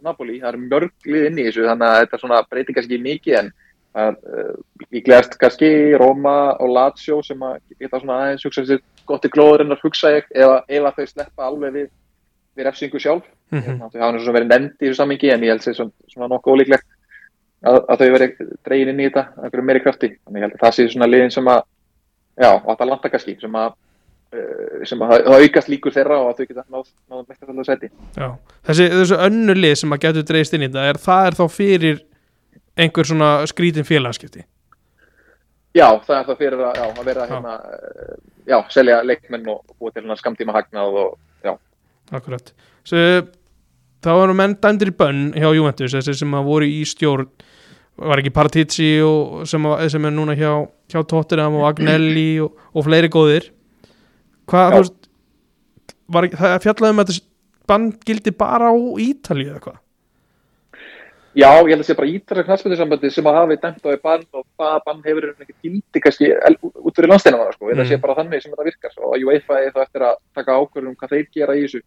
Napoli, 0.03 0.37
það 0.39 0.53
eru 0.53 0.61
mörg 0.71 1.09
lið 1.11 1.25
inn 1.27 1.41
í 1.41 1.47
þessu 1.49 1.65
þannig 1.67 1.89
að 1.89 1.97
þetta 2.03 2.19
svona 2.21 2.43
breytir 2.47 2.77
kannski 2.77 3.01
mikið 3.03 3.39
en 3.41 3.49
það 3.95 4.11
er 4.11 4.43
uh, 4.43 4.53
líklegast 4.95 5.35
kannski 5.41 5.71
Roma 5.99 6.35
og 6.61 6.71
Lazio 6.75 7.19
sem 7.25 7.41
að 7.43 7.57
geta 7.81 7.99
svona 7.99 8.19
aðeins 8.23 8.45
hugsa 8.47 8.65
sér 8.69 8.83
gott 9.09 9.25
í 9.25 9.33
glóður 9.33 9.65
en 9.65 9.75
að 9.75 9.83
hugsa 9.83 10.13
ef 10.19 10.29
að 10.29 10.93
þau 10.99 11.09
sleppa 11.09 11.49
alveg 11.49 11.75
við, 11.75 11.89
við 12.55 12.69
refsingu 12.69 13.01
sjálf. 13.01 13.25
Mm 13.49 13.65
hérna, 13.65 13.89
þau 13.89 13.99
hafa 14.03 14.21
svona 14.21 14.37
verið 14.37 14.51
nefndi 14.53 14.85
í 14.85 14.87
þessu 14.87 15.01
samingi 15.01 15.31
en 15.33 15.43
ég 15.43 15.53
held 15.55 15.63
sér 15.65 15.77
svona, 15.79 15.93
svona 16.13 16.27
nokkuð 16.29 16.55
ólíklegt 16.55 16.85
að, 17.65 17.79
að 17.81 18.01
þau 18.01 18.09
verið 18.15 18.41
dregin 18.67 18.91
inn 18.93 19.01
í 19.01 19.07
þetta 19.07 19.23
að 19.25 19.47
einhverju 19.47 19.67
meiri 19.67 19.83
krafti, 19.83 20.09
þannig 20.23 20.39
ég 20.39 20.45
held 20.45 20.57
að 20.57 20.63
það 20.63 20.75
sé 20.75 20.87
svona 20.93 21.09
liðin 21.09 21.33
sem 21.33 21.49
að, 21.49 21.63
já, 22.37 22.51
og 22.53 22.67
þetta 22.69 22.89
landa 22.91 23.11
kannski 23.13 23.35
sem 23.41 23.57
að, 23.59 23.73
sem 24.85 25.01
að 25.01 25.11
það 25.15 25.43
aukast 25.43 25.71
líkur 25.71 25.93
þeirra 25.95 26.19
og 26.21 26.27
að 26.29 26.37
þau 26.37 26.49
geta 26.51 26.63
náð, 26.67 26.85
náð 27.09 27.23
mest 27.31 27.47
að 27.49 27.63
seti. 27.65 27.89
Já, 28.13 28.27
þessi, 28.69 28.85
þessu 28.93 29.17
önnu 29.25 29.55
lið 29.57 29.75
sem 29.81 29.95
að 29.95 30.03
getur 30.05 30.27
dreist 30.29 30.53
inn 30.53 30.65
í 30.65 30.69
þetta, 30.69 30.85
er, 30.91 30.99
það 31.01 31.29
er 31.29 31.37
þá 31.39 31.43
fyrir 31.53 32.03
einhver 32.79 33.09
svona 33.09 33.31
skrítin 33.49 33.87
félagskipti 33.87 34.45
Já, 35.77 35.85
það 36.05 36.15
er 36.15 36.23
það 36.27 36.39
fyrir 36.39 36.61
að, 36.65 36.77
já, 36.79 36.85
að 36.89 37.09
vera 37.09 37.25
hérna, 37.29 37.57
uh, 37.57 38.13
já, 38.49 38.57
selja 38.73 39.01
leikmenn 39.05 39.49
og 39.53 39.59
búa 39.77 39.91
til 39.93 40.01
hérna 40.01 40.17
skamtíma 40.17 40.55
hagnað 40.55 40.97
og, 41.03 41.11
já, 41.45 41.53
Akkurat. 42.17 42.49
Svo, 42.87 43.03
þá 44.01 44.09
erum 44.15 44.39
menn 44.41 44.57
dæmdir 44.61 44.89
í 44.89 44.95
bönn 44.97 45.27
hjá 45.37 45.51
Juventus, 45.53 45.93
þessi 45.93 46.17
sem 46.21 46.33
að 46.37 46.49
voru 46.49 46.69
í 46.69 46.81
stjórn 46.89 47.29
var 47.99 48.21
ekki 48.21 48.33
Partici 48.33 48.89
og 49.03 49.43
sem, 49.49 49.65
að, 49.69 49.85
sem 49.93 50.05
er 50.07 50.15
núna 50.15 50.33
hjá, 50.37 50.53
hjá 50.89 51.01
Tottenham 51.03 51.59
og 51.59 51.67
Agnelli 51.69 52.39
og, 52.41 52.57
og 52.73 52.85
fleiri 52.87 53.11
góðir 53.13 53.49
hvað, 54.49 54.73
þú 54.73 54.81
veist 54.81 55.11
var, 56.15 56.29
það 56.41 56.57
fjallaði 56.65 56.95
um 56.95 57.03
að 57.03 57.11
þetta 57.11 57.27
bann 57.69 57.91
gildi 58.07 58.33
bara 58.33 58.73
á 58.73 58.75
Ítalíu 59.05 59.51
eða 59.53 59.63
hvað 59.67 59.77
Já, 61.37 61.49
ég 61.61 61.69
held 61.69 61.83
að 61.83 61.87
sé 61.87 61.95
bara 61.95 62.09
ítalska 62.09 62.43
knastmyndinsambandi 62.47 63.09
sem 63.13 63.27
að 63.29 63.35
hafi 63.37 63.57
dæmt 63.61 63.83
á 63.85 63.89
því 63.89 63.97
bann 64.01 64.23
og 64.33 64.45
það 64.57 64.77
bann 64.87 65.03
hefur 65.05 65.27
ekki 65.29 65.53
gildi 65.61 66.01
kannski 66.01 66.29
út 66.33 66.97
fyrir 66.97 67.11
landsteinana 67.11 67.53
sko. 67.53 67.69
Mm. 67.69 67.83
sé 67.85 67.99
bara 68.01 68.15
þannig 68.17 68.41
sem 68.41 68.53
þetta 68.53 68.65
virkar 68.65 68.95
og 68.97 69.13
að 69.13 69.25
UEFA 69.27 69.59
er 69.61 69.75
þá 69.75 69.81
eftir 69.85 70.05
að 70.07 70.15
taka 70.39 70.57
ákvörðum 70.57 70.89
um 70.89 70.97
hvað 70.97 71.13
þeir 71.13 71.27
gera 71.37 71.55
í 71.55 71.61
þessu 71.67 71.83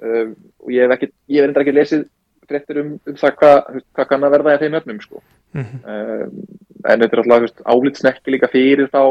um, 0.00 0.34
og 0.64 0.72
ég 0.74 0.84
hef 0.84 0.96
ekki, 0.96 1.10
ég 1.30 1.46
hef 1.46 1.62
ekki 1.62 1.76
lesið 1.76 2.04
fréttir 2.50 2.82
um, 2.82 2.90
um 3.06 3.20
það 3.20 3.36
hvað 3.38 3.78
hva 3.78 4.08
kann 4.10 4.26
að 4.26 4.34
verða 4.36 4.56
í 4.56 4.60
þeim 4.64 4.78
öfnum 4.80 5.00
sko. 5.04 5.22
mm 5.54 5.64
-hmm. 5.64 5.80
um, 5.94 6.42
en 6.90 7.04
þetta 7.04 7.16
er 7.16 7.22
alltaf 7.22 7.64
álitsnekki 7.70 8.34
líka 8.34 8.50
fyrir 8.50 8.90
þá 8.90 9.02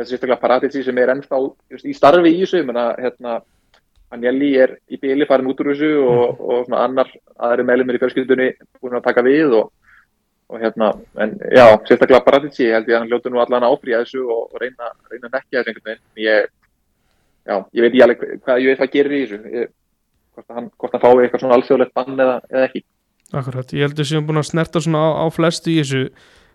sérstaklega 0.00 0.40
Paratici 0.42 0.82
sem 0.84 0.98
er 0.98 1.12
ennþá 1.14 1.40
veist, 1.70 1.86
í 1.86 1.94
starfi 1.96 2.32
í 2.32 2.40
þessu, 2.42 2.62
ég 2.62 2.72
hérna 3.04 3.38
Agnelli 4.14 4.50
er 4.60 4.76
í 4.92 4.98
bíli 5.00 5.26
farin 5.26 5.48
út 5.50 5.62
úr 5.62 5.72
þessu 5.72 5.92
og, 6.06 6.40
og 6.40 6.66
svona 6.66 6.84
annar 6.86 7.08
aðri 7.34 7.64
meðlumir 7.66 7.98
í 7.98 8.02
fjölskyldunni 8.02 8.50
búin 8.78 8.98
að 8.98 9.06
taka 9.08 9.24
við 9.26 9.56
og, 9.58 9.72
og 10.52 10.60
hérna, 10.62 10.92
en 11.18 11.32
já, 11.50 11.64
sérstaklega 11.88 12.22
Paratici, 12.26 12.66
ég 12.68 12.76
held 12.76 12.90
ég 12.90 12.98
að 12.98 13.02
hann 13.02 13.10
ljótu 13.10 13.32
nú 13.32 13.42
allan 13.42 13.66
áfríða 13.66 14.04
þessu 14.04 14.26
og, 14.26 14.52
og 14.52 14.60
reyna, 14.62 14.92
reyna 15.10 15.30
að 15.30 15.38
nekja 15.38 15.62
þessu 15.62 15.72
einhvern 15.72 15.88
veginn, 15.90 16.04
ég 16.26 16.52
já, 17.44 17.56
ég 17.72 17.84
veit 17.84 17.90
ekki 17.90 18.04
alveg 18.06 18.22
hvað 18.44 18.62
ég 18.62 18.70
veit 18.70 18.82
hvað 18.82 18.94
gerir 18.94 19.16
í 19.16 19.22
þessu. 19.24 19.40
Ég, 19.54 19.72
hvort 20.34 20.50
að 20.50 20.58
hann, 20.58 20.70
hvort 20.78 20.96
hann 20.96 21.04
fái 21.04 21.24
eitthvað 21.24 21.44
svona 21.44 21.58
alþjóðlegt 21.58 21.94
bann 21.96 22.24
eða, 22.24 22.38
eða 22.50 22.68
ekki. 22.68 22.84
Akkurat, 23.34 23.74
ég 23.74 23.86
heldur 23.88 24.08
sem 24.08 24.26
búin 24.26 24.40
að 24.40 24.48
snerta 24.50 24.82
svona 24.82 25.02
á, 25.02 25.08
á 25.22 25.26
flestu 25.34 25.72
í 25.72 25.78
þessu 25.80 26.02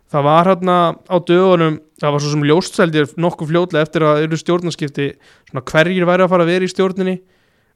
það 0.10 0.26
var 0.26 0.50
hérna 0.50 0.78
á 1.06 1.16
dögunum 1.22 1.80
það 2.00 2.14
var 2.16 2.24
svo 2.24 2.32
sem 2.34 2.46
ljóstseldir 2.48 3.10
nokkuð 3.20 3.52
fljótlega 3.52 3.86
eftir 3.86 4.06
að 4.08 4.24
eru 4.26 4.40
stjórnarskipti 4.40 5.10
svona 5.50 5.66
hverjir 5.70 6.08
væri 6.10 6.26
að 6.26 6.32
fara 6.34 6.46
að 6.46 6.54
vera 6.54 6.68
í 6.68 6.72
stjórninni. 6.72 7.16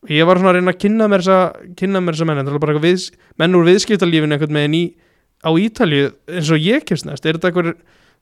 Og 0.04 0.12
ég 0.12 0.28
var 0.28 0.40
svona 0.40 0.52
að 0.52 0.60
reyna 0.60 0.74
að 0.74 0.80
kynna 0.84 1.10
mér 1.12 1.24
þessa 1.24 1.74
kynna 1.80 2.04
mér 2.04 2.18
þessa 2.18 2.28
menn, 2.28 2.42
þetta 2.42 2.56
er 2.58 2.64
bara 2.66 2.84
við, 2.84 3.10
menn 3.40 3.58
úr 3.58 3.68
viðskiptalífinu 3.70 4.36
einhvern 4.36 4.60
veginn 4.60 4.78
í 4.80 4.84
á 5.44 5.50
Ítalju 5.60 6.10
eins 6.32 6.52
og 6.52 6.64
ég 6.64 6.88
kemst 6.88 7.08
næst. 7.08 7.26
Er 7.28 7.38
þetta 7.38 7.52
eitthvað, 7.52 7.74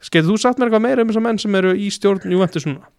skeið 0.02 0.30
þú 0.30 0.38
satt 0.42 0.60
mér 0.60 0.70
eitthvað 0.70 0.86
meira 0.86 1.06
um 1.06 1.12
þessa 1.12 1.26
menn 1.26 1.42
sem 1.42 1.58
eru 1.62 1.74
í 1.74 1.90
stjórn 1.94 2.36
Juventus 2.36 2.68
núna? 2.70 2.90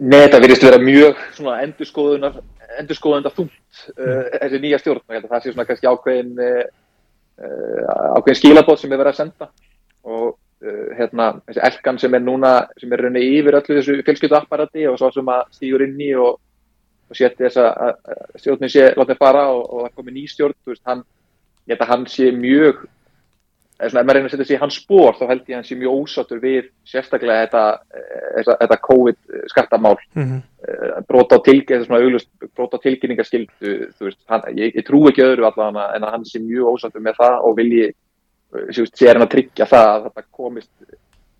Nei, 0.00 0.24
þetta 0.24 0.40
virðist 0.42 0.64
vera 0.66 0.80
mjög 0.82 1.20
svona 1.36 1.60
endurskoðunar 1.66 2.40
endurskoðunda 2.78 3.30
þúnt 3.34 3.54
uh, 3.96 4.26
þessi 4.42 4.60
nýja 4.62 4.80
stjórn, 4.82 5.02
að 5.08 5.28
það 5.30 5.44
sé 5.44 5.52
svona 5.52 5.66
kannski 5.68 5.88
ákveðin 5.88 6.42
uh, 6.42 6.64
ákveðin 8.18 8.38
skilabót 8.40 8.82
sem 8.82 8.92
er 8.92 9.00
verið 9.00 9.12
að 9.12 9.20
senda 9.22 9.48
og 10.08 10.26
uh, 10.32 10.88
hérna, 10.98 11.30
þessi 11.46 11.64
elkan 11.70 12.02
sem 12.02 12.18
er 12.18 12.24
núna 12.24 12.52
sem 12.80 12.92
er 12.92 13.04
rauninni 13.04 13.38
yfir 13.38 13.60
öllu 13.60 13.78
þessu 13.78 13.98
fjölskylduapparati 14.06 14.88
og 14.90 14.98
svo 15.00 15.12
sem 15.14 15.32
að 15.34 15.46
stígur 15.58 15.86
inn 15.86 16.00
í 16.00 16.12
og, 16.18 16.40
og 17.08 17.20
sétti 17.20 17.46
þess 17.46 17.62
að 17.62 17.96
stjórnin 18.42 18.72
sé 18.72 18.90
látið 18.96 19.22
fara 19.22 19.48
og, 19.54 19.64
og 19.68 19.86
það 19.86 19.96
komi 20.00 20.16
ný 20.16 20.28
stjórn, 20.28 20.58
þú 20.64 20.74
veist, 20.74 20.86
hann 20.88 21.04
ég 21.68 21.76
held 21.76 21.84
að 21.84 21.92
hann 21.92 22.08
sé 22.08 22.30
mjög 22.32 22.86
ef 23.78 23.94
maður 23.94 24.18
reynir 24.18 24.26
að 24.26 24.32
setja 24.34 24.46
sig 24.48 24.56
í 24.56 24.60
hans 24.60 24.78
spór 24.80 25.14
þá 25.18 25.24
held 25.30 25.42
ég 25.44 25.52
að 25.52 25.58
hann 25.60 25.66
sé 25.68 25.76
mjög 25.78 26.00
ósáttur 26.02 26.40
við 26.42 26.70
sérstaklega 26.88 27.44
þetta, 27.44 27.62
þetta, 28.34 28.56
þetta 28.62 28.78
COVID 28.88 29.18
skattamál 29.52 29.94
mm 30.16 30.24
-hmm. 30.24 30.40
bróta 31.06 31.38
á 31.38 31.46
tilkynningar 31.46 32.24
bróta 32.56 32.80
á 32.80 32.84
tilkynningarskildu 32.86 33.74
ég, 34.58 34.74
ég 34.74 34.84
trú 34.86 35.04
ekki 35.08 35.26
öðru 35.28 35.46
allavega 35.46 35.94
en 35.94 36.02
að 36.08 36.14
hann 36.16 36.26
sé 36.26 36.42
mjög 36.42 36.72
ósáttur 36.74 37.04
með 37.04 37.20
það 37.22 37.38
og 37.46 37.56
vilji 37.56 37.86
sé 38.72 39.10
hann 39.10 39.24
að 39.24 39.32
tryggja 39.36 39.68
það 39.68 39.88
að 39.92 40.04
þetta 40.08 40.26
komist 40.40 40.72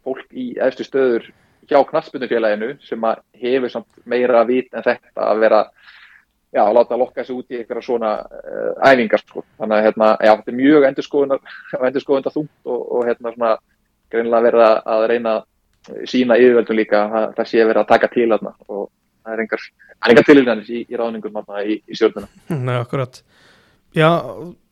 fólk 0.04 0.26
í 0.32 0.48
eftir 0.64 0.88
stöður 0.88 1.28
hjá 1.68 1.78
knaspunufélaginu 1.88 2.74
sem 2.84 3.06
hefur 3.42 3.84
meira 4.08 4.44
vit 4.48 4.72
en 4.72 4.84
þetta 4.84 5.28
að 5.28 5.42
vera 5.44 5.62
já, 6.52 6.62
að 6.64 6.74
láta 6.78 6.98
lokka 7.00 7.24
sig 7.24 7.36
út 7.36 7.52
í 7.52 7.58
eitthvað 7.60 7.84
svona 7.84 8.12
uh, 8.24 8.72
æfingar 8.88 9.22
sko. 9.22 9.44
þannig 9.60 9.76
að 9.76 9.84
hérna, 9.86 10.10
já, 10.24 10.32
þetta 10.32 10.52
er 10.52 10.58
mjög 10.62 10.86
endurskoðunda 10.88 12.34
þúnt 12.36 12.54
og, 12.64 12.80
og 12.80 13.08
hérna 13.08 13.34
svona 13.34 13.56
greinlega 14.08 14.46
verða 14.48 14.68
að 14.88 15.06
reyna 15.12 15.34
sína 16.08 16.38
yfirveldum 16.40 16.78
líka 16.78 17.02
að 17.06 17.34
það 17.36 17.50
sé 17.50 17.64
verið 17.64 17.82
að 17.82 17.90
taka 17.92 18.10
til 18.12 18.28
aðna 18.32 18.54
og 18.68 18.88
það 19.24 19.34
er 19.34 19.42
engar, 19.44 19.66
engar 20.10 20.26
tilhengjanis 20.28 20.70
í, 20.72 20.84
í 20.88 20.98
ráðningum 20.98 21.38
aðna 21.40 21.64
í, 21.64 21.78
í 21.84 21.98
stjórnuna. 21.98 22.28
Nei, 22.68 22.76
akkurat. 22.78 23.20
Já, 23.96 24.10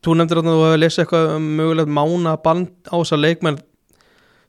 þú 0.05 0.13
nefndir 0.13 0.37
að 0.41 0.51
þú 0.51 0.59
hefði 0.65 0.81
lesið 0.83 1.03
eitthvað 1.03 1.31
um 1.35 1.47
mögulegt 1.57 1.89
mána 1.89 2.35
band 2.37 2.69
á 2.85 2.95
þessa 2.99 3.17
leikmenn 3.17 3.57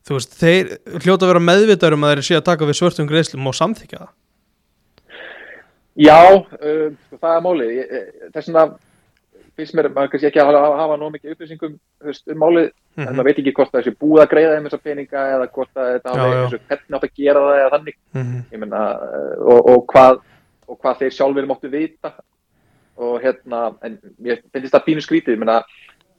þú 0.08 0.16
veist, 0.16 0.34
þeir 0.38 0.74
hljóta 1.02 1.26
að 1.26 1.32
vera 1.32 1.44
meðvitaður 1.44 1.96
um 1.98 2.06
að 2.06 2.14
þeir 2.14 2.26
sé 2.28 2.38
að 2.38 2.48
taka 2.48 2.68
við 2.68 2.78
svörtum 2.78 3.08
greiðslum 3.10 3.48
og 3.50 3.56
samþykja 3.58 4.02
það. 4.02 4.12
Já, 5.98 6.20
uh, 6.30 6.84
það 7.18 7.32
er 7.32 7.42
málið. 7.44 7.72
Þess 8.34 8.48
vegna 8.48 8.64
finnst 9.58 9.74
mér, 9.74 9.88
kannski 9.98 10.28
ekki 10.28 10.40
að 10.42 10.56
hafa, 10.62 10.96
nóg 11.00 11.16
mikið 11.16 11.34
upplýsingum 11.34 11.74
um 11.74 12.38
málið, 12.38 12.68
mm 12.70 13.02
-hmm. 13.02 13.08
en 13.08 13.16
maður 13.16 13.28
veit 13.28 13.40
ekki 13.42 13.54
hvort 13.56 13.72
það 13.74 13.84
sé 13.84 13.94
búið 13.98 14.22
að 14.22 14.30
greiða 14.32 14.52
þeim 14.54 14.68
þessa 14.68 14.84
peninga 14.84 15.24
eða 15.34 15.48
hvort 15.56 15.72
það 15.74 15.88
er 15.94 16.00
hvernig 16.68 16.96
átt 16.98 17.08
að 17.08 17.16
gera 17.18 17.44
það 17.46 17.60
eða 17.60 17.72
þannig. 17.74 17.96
Mm 18.14 18.22
-hmm. 18.22 18.60
myna, 18.62 18.82
og, 19.42 19.60
og, 19.72 19.86
hvað, 19.92 20.20
og 20.68 20.78
hvað 20.78 20.98
þeir 21.02 21.16
sjálfur 21.16 21.50
máttu 21.50 21.72
vita. 21.72 22.14
Og 22.98 23.20
hérna, 23.22 23.68
en 23.86 23.98
ég 24.26 24.42
finnst 24.52 24.74
það 24.74 24.86
pínu 24.88 25.04
skrítið, 25.04 25.36
ég 25.36 25.42
menna, 25.42 25.60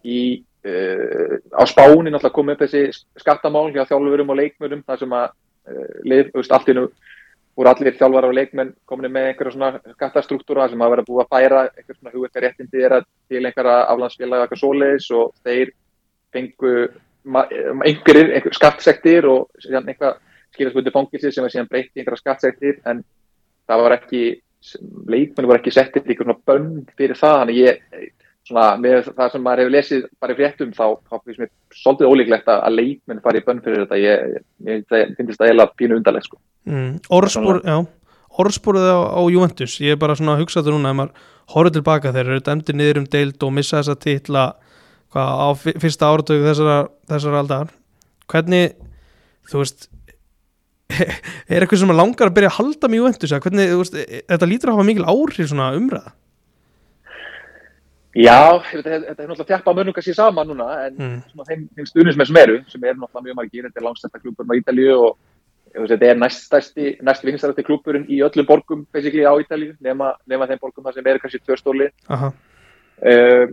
í, 0.07 0.19
uh, 0.63 1.35
á 1.51 1.63
spánin 1.67 2.15
alltaf 2.15 2.33
komið 2.35 2.55
upp 2.55 2.65
þessi 2.65 3.03
skattamál 3.19 3.67
hjá 3.75 3.83
þjálfurum 3.89 4.31
og 4.31 4.39
leikmörum, 4.39 4.83
þar 4.87 5.01
sem 5.03 5.15
að 5.19 5.25
uh, 5.29 5.95
lið, 6.07 6.31
veist, 6.37 6.55
allt 6.55 6.71
nú 6.77 6.87
voru 7.59 7.73
allir 7.73 7.97
þjálfar 7.99 8.29
og 8.29 8.35
leikmenn 8.37 8.71
komin 8.87 9.11
með 9.11 9.33
einhverja 9.33 9.51
svona 9.51 9.95
skattastruktúra 9.97 10.69
sem 10.71 10.79
að 10.79 11.01
búið 11.09 11.25
að 11.25 11.31
færa 11.33 11.63
einhverja 11.65 11.97
svona 11.97 12.13
hugverkar 12.13 12.45
réttindi 12.45 12.77
þeirra 12.77 12.99
til 13.03 13.41
einhverja 13.41 13.77
aflandsfélag 13.91 14.43
eitthvað 14.45 14.61
svoleiðis 14.61 15.07
og 15.19 15.33
þeir 15.43 15.73
fengu 16.31 16.73
einhverjir 17.89 18.31
einhver 18.37 18.55
skattsektir 18.55 19.27
og 19.27 19.67
einhvað 19.67 20.21
skiljarsbundi 20.55 20.93
fangilsi 20.95 21.33
sem 21.35 21.45
er 21.45 21.53
síðan 21.53 21.71
breytt 21.73 21.91
í 21.91 21.99
einhverja 21.99 22.23
skattsektir 22.23 22.79
en 22.87 23.03
það 23.67 23.83
var 23.83 23.97
ekki 23.97 24.23
leikmenn 25.09 25.47
voru 25.47 25.59
ekki 25.59 25.73
settir 25.73 26.07
í 26.09 26.17
svona 26.17 26.35
bönn 26.47 26.81
fyrir 26.97 27.17
það 27.19 27.37
þannig 27.41 27.59
ég 27.61 27.83
svona 28.49 28.65
með 28.81 29.11
það 29.13 29.31
sem 29.33 29.45
maður 29.45 29.61
hefur 29.63 29.75
lesið 29.75 30.03
bara 30.19 30.33
í 30.33 30.39
fréttum 30.39 30.73
þá, 30.75 30.85
þá 31.07 31.15
finnst 31.19 31.41
mér 31.43 31.51
svolítið 31.75 32.11
ólíklegt 32.11 32.51
að 32.51 32.75
leikmenn 32.75 33.23
fari 33.23 33.41
í 33.41 33.45
bönn 33.45 33.61
fyrir 33.65 33.85
þetta 33.85 34.01
ég, 34.01 34.41
ég, 34.67 34.83
ég 34.83 35.15
finnst 35.17 35.39
það 35.39 35.47
eiginlega 35.47 35.77
pínu 35.79 35.99
undarleg 35.99 36.25
sko. 36.25 36.39
mm, 36.69 36.91
Orðspor, 37.19 37.61
já 37.63 37.79
Orðsporið 38.39 38.87
á, 38.87 38.99
á 39.19 39.21
Juventus, 39.27 39.79
ég 39.83 39.95
er 39.95 39.99
bara 39.99 40.15
svona 40.15 40.37
að 40.37 40.45
hugsa 40.45 40.61
þetta 40.61 40.71
núna, 40.75 40.91
ef 40.93 40.97
maður 40.99 41.29
horfður 41.53 41.75
tilbaka 41.79 42.11
þeir 42.15 42.27
eru 42.27 42.43
dæmdi 42.45 42.75
niður 42.77 42.99
um 43.01 43.07
deild 43.11 43.43
og 43.43 43.55
missa 43.55 43.81
þessa 43.81 43.97
hvað, 45.09 45.29
á 45.41 45.47
fyrsta 45.81 46.09
áratöku 46.09 46.45
þessar, 46.45 46.89
þessar 47.09 47.37
aldar 47.39 47.71
hvernig, 48.29 48.75
þú 49.49 49.63
veist 49.63 49.89
er 51.53 51.63
eitthvað 51.63 51.83
sem 51.83 51.93
langar 51.93 52.29
að 52.29 52.35
byrja 52.37 52.49
að 52.53 52.57
halda 52.59 52.89
mjög 52.89 53.03
Juventus, 53.03 53.35
hvernig, 53.45 53.69
þú 53.71 53.83
veist, 53.83 53.99
þetta 54.33 54.49
lítur 54.49 54.71
að 54.71 54.79
hafa 54.79 54.89
mikil 54.89 55.07
áhrif 55.13 55.51
svona 55.51 55.69
umræða? 55.77 56.15
Já, 58.17 58.57
þetta 58.65 58.95
er 58.95 59.03
náttúrulega 59.29 59.47
þjappa 59.51 59.73
mörnum 59.77 59.93
kannski 59.93 60.15
sama 60.17 60.43
núna 60.47 60.65
en 60.87 60.95
mm. 60.97 61.17
svona 61.29 61.45
þeim, 61.45 61.65
þeim 61.77 61.89
stuðnismenn 61.91 62.29
sem 62.29 62.39
eru 62.41 62.55
sem 62.71 62.83
eru 62.89 63.03
náttúrulega 63.03 63.27
mjög 63.27 63.37
margir, 63.37 63.67
þetta 63.67 63.79
er 63.79 63.85
langstæsta 63.85 64.21
klúburinn 64.23 64.49
á 64.49 64.59
Ítalíu 64.59 64.95
og 64.97 65.85
þetta 65.91 66.09
er 66.09 66.17
næststæsti 66.17 66.95
næst 67.05 67.27
vinstæsti 67.27 67.65
klúburinn 67.67 68.07
í 68.09 68.23
öllum 68.25 68.47
borgum 68.49 68.81
á 68.89 68.97
Ítalíu, 68.97 69.75
nema, 69.77 70.15
nema 70.25 70.49
þeim 70.49 70.61
borgum 70.63 70.89
þar 70.89 70.97
sem 70.97 71.11
eru 71.13 71.21
kannski 71.21 71.43
tvörstóli 71.45 71.91
uh, 72.09 73.45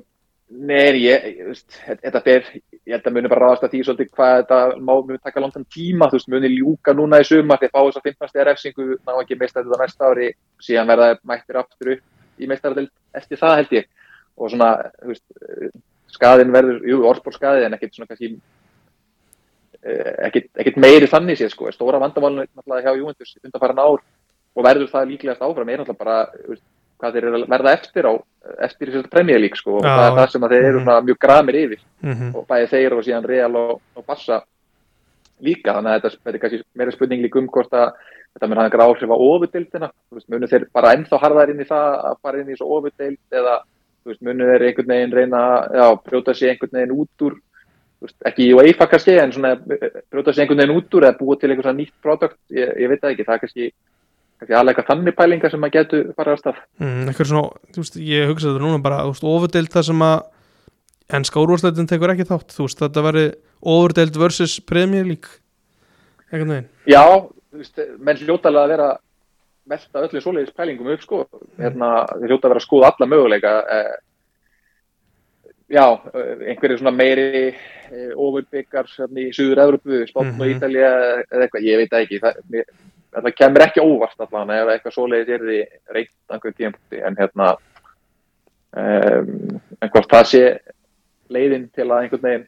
Nei, 0.46 1.02
ég, 1.02 1.24
veist, 1.42 1.72
þetta 1.82 2.20
er, 2.30 2.44
ég 2.86 2.92
held 2.94 3.06
að 3.08 3.14
muni 3.16 3.30
bara 3.32 3.48
ráðast 3.48 3.64
að 3.66 3.72
því 3.72 3.78
svolítið 3.82 4.10
hvað 4.14 4.34
þetta 4.36 4.58
má 4.78 4.92
muni 4.94 5.18
taka 5.18 5.42
langan 5.42 5.64
tíma, 5.74 6.06
þú 6.06 6.20
veist, 6.20 6.28
muni 6.30 6.50
ljúka 6.52 6.94
núna 6.94 7.18
í 7.18 7.26
suma 7.26 7.56
þegar 7.58 7.72
fá 7.72 7.80
þess 7.88 7.98
að 7.98 8.06
15. 8.12 8.44
refsingu 8.46 8.86
ná 9.00 9.10
ekki 9.16 9.38
meist 9.40 9.58
að 9.58 9.66
þetta 9.66 9.80
næsta 9.80 10.10
ári, 10.12 10.28
síðan 10.62 10.92
verða 10.92 11.08
mættir 11.26 11.58
aftur 11.58 11.90
upp 11.96 12.38
í 12.38 12.50
meistaradel 12.52 12.86
eftir 13.18 13.40
það 13.40 13.56
held 13.58 13.74
ég 13.74 13.90
og 14.36 14.52
svona, 14.52 14.70
þú 15.00 15.10
veist, 15.10 15.26
skaðin 16.14 16.54
verður, 16.54 16.78
jú, 16.92 17.00
orðbórskaði 17.10 17.66
en 17.66 17.74
ekkert 17.74 17.98
svona 17.98 18.10
kannski 18.12 18.30
eh, 19.82 20.14
ekkert, 20.28 20.52
ekkert 20.62 20.80
meiri 20.86 21.10
þannig 21.10 21.40
séð 21.40 21.52
sko, 21.56 21.74
stóra 21.74 21.98
vandamálun 22.02 22.44
náttúrulega 22.46 22.86
hjá 22.86 23.00
Júventus 23.00 23.34
undanfæran 23.42 23.82
ár 23.82 23.98
og 24.56 24.64
verður 24.64 24.94
það 24.94 25.10
líklegast 25.10 25.42
áfram 25.42 25.74
er 25.74 25.82
náttúrulega 25.82 26.04
bara, 26.04 26.18
veist, 26.46 26.64
hvað 26.96 27.16
þeir 27.16 27.28
eru 27.28 27.38
að 27.40 27.48
verða 27.52 27.72
eftir 27.76 28.08
á, 28.08 28.12
eftir 28.66 28.90
í 28.90 29.02
premjölík 29.12 29.56
sko 29.58 29.78
og 29.78 29.86
Já. 29.86 29.92
það 29.92 30.06
er 30.08 30.18
það 30.18 30.28
sem 30.32 30.46
þeir 30.46 30.58
eru 30.64 30.80
mm 30.80 30.86
-hmm. 30.88 31.06
mjög 31.06 31.18
gramir 31.18 31.56
yfir 31.62 31.80
mm 32.02 32.12
-hmm. 32.12 32.34
og 32.36 32.46
bæði 32.46 32.66
þeir 32.74 32.96
og 32.96 33.04
síðan 33.04 33.28
Real 33.28 33.56
og, 33.56 33.80
og 33.94 34.04
Bassa 34.06 34.42
líka, 35.40 35.74
þannig 35.74 35.92
að 35.92 36.02
þetta 36.02 36.30
er 36.30 36.38
kannski 36.38 36.62
meira 36.74 36.92
spurning 36.92 37.22
líka 37.22 37.38
um 37.38 37.48
hvort 37.48 37.72
að 37.72 37.92
þetta 38.36 38.48
mun 38.48 38.58
hafa 38.58 38.68
einhver 38.68 38.84
áhrif 38.84 39.10
á 39.12 39.16
ofudildina, 39.16 39.90
munum 40.28 40.48
þeir 40.48 40.68
bara 40.72 40.92
ennþá 40.96 41.20
harðar 41.20 41.50
inn 41.50 41.60
í 41.60 41.68
það 41.68 41.88
að 42.10 42.20
fara 42.22 42.40
inn 42.40 42.48
í 42.48 42.54
þessu 42.54 42.68
ofudild 42.76 43.18
eða 43.32 43.56
veist, 44.06 44.22
munið 44.22 44.52
er 44.54 44.64
einhvern 44.68 44.92
veginn 44.92 45.16
reyna 45.16 45.42
að 45.88 45.98
brjóta 46.04 46.34
sér 46.36 46.54
einhvern 46.54 46.78
veginn 46.78 46.96
út 46.96 47.26
úr 47.26 47.38
veist, 48.04 48.16
ekki 48.28 48.48
í 48.48 48.54
UEFA 48.56 48.88
kannski, 48.92 49.16
en 49.20 49.32
svona 49.34 49.54
brjóta 49.56 50.32
sér 50.32 50.44
einhvern 50.44 50.62
veginn 50.62 50.76
út 50.76 50.98
úr 50.98 51.08
eða 51.08 51.18
búa 51.20 51.36
til 51.36 51.50
einhvern 51.50 51.68
svona 51.68 51.80
nýtt 51.80 51.94
produkt, 52.04 52.38
ég, 52.52 52.72
ég 52.82 52.92
veit 52.92 53.02
það 53.02 53.14
ekki, 53.14 53.26
það 53.28 53.36
er 53.36 53.44
kannski 53.44 53.70
kannski 54.36 54.56
aðlega 54.56 54.84
þannig 54.86 55.16
pælingar 55.16 55.52
sem 55.52 55.62
maður 55.62 55.76
getur 55.78 56.10
farað 56.16 56.36
á 56.36 56.42
stað. 56.42 56.60
Mm, 56.82 57.06
eitthvað 57.10 57.30
svona, 57.30 57.64
þú 57.72 57.84
veist, 57.84 57.96
ég 58.10 58.30
hugsa 58.30 58.50
þetta 58.50 58.64
núna 58.64 58.82
bara, 58.84 59.02
þú 59.06 59.14
veist, 59.14 59.26
ofurdeild 59.32 59.72
það 59.72 59.88
sem 59.88 60.04
að 60.06 60.16
ennska 61.16 61.42
úrvarsleitin 61.42 61.90
tekur 61.90 62.12
ekki 62.12 62.28
þátt, 62.28 62.52
þú 62.52 62.66
veist, 62.66 62.82
þetta 62.82 63.06
veri 63.06 63.24
ofurdeild 63.76 64.20
versus 64.20 64.58
Premier 64.60 65.06
League, 65.08 65.40
eitthvað 66.28 66.50
neginn. 66.52 66.70
Já, 66.90 67.04
þú 67.50 67.62
veist, 67.62 67.84
menn 67.98 68.22
hljótalega 68.22 68.66
að 68.66 68.74
vera 68.74 68.90
velta 69.66 70.02
öllu 70.06 70.22
svoleiðis 70.22 70.54
pælingum 70.56 70.90
upp 70.94 71.04
sko 71.04 71.22
hérna, 71.58 72.04
þeir 72.12 72.30
hljóta 72.30 72.46
að 72.46 72.52
vera 72.52 72.60
að 72.60 72.66
skoða 72.66 72.90
alla 72.92 73.08
möguleika 73.10 73.54
eh, 73.76 73.94
já, 75.74 75.84
einhverju 76.52 76.78
svona 76.80 76.94
meiri 76.94 77.48
eh, 77.48 78.12
ofurbyggar 78.14 78.90
hérna, 78.92 79.24
í 79.24 79.32
Suður-Európu, 79.34 80.04
Spátn 80.06 80.28
og 80.28 80.34
mm 80.34 80.42
-hmm. 80.42 80.56
Ítalja 80.56 80.92
eða 81.24 81.46
eitthvað, 81.46 81.66
ég 81.66 81.82
veit 81.82 81.96
ekki 82.00 82.20
það, 82.22 82.42
mér, 83.16 83.24
það 83.26 83.36
kemur 83.40 83.64
ekki 83.66 83.84
óvart 83.84 84.26
allan 84.26 84.52
ef 84.54 84.72
eitthvað 84.72 84.96
svoleiðis 84.96 85.34
er 85.36 85.46
því 85.46 85.60
reynd 85.96 86.12
einhverjum 86.34 86.58
tímpúti 86.60 87.02
en 87.02 87.18
hérna 87.18 87.48
um, 88.76 89.60
en 89.80 89.92
hvort 89.94 90.12
það 90.12 90.28
sé 90.32 90.44
leiðin 91.32 91.66
til 91.74 91.88
að 91.88 92.04
einhvern 92.04 92.26
veginn 92.28 92.46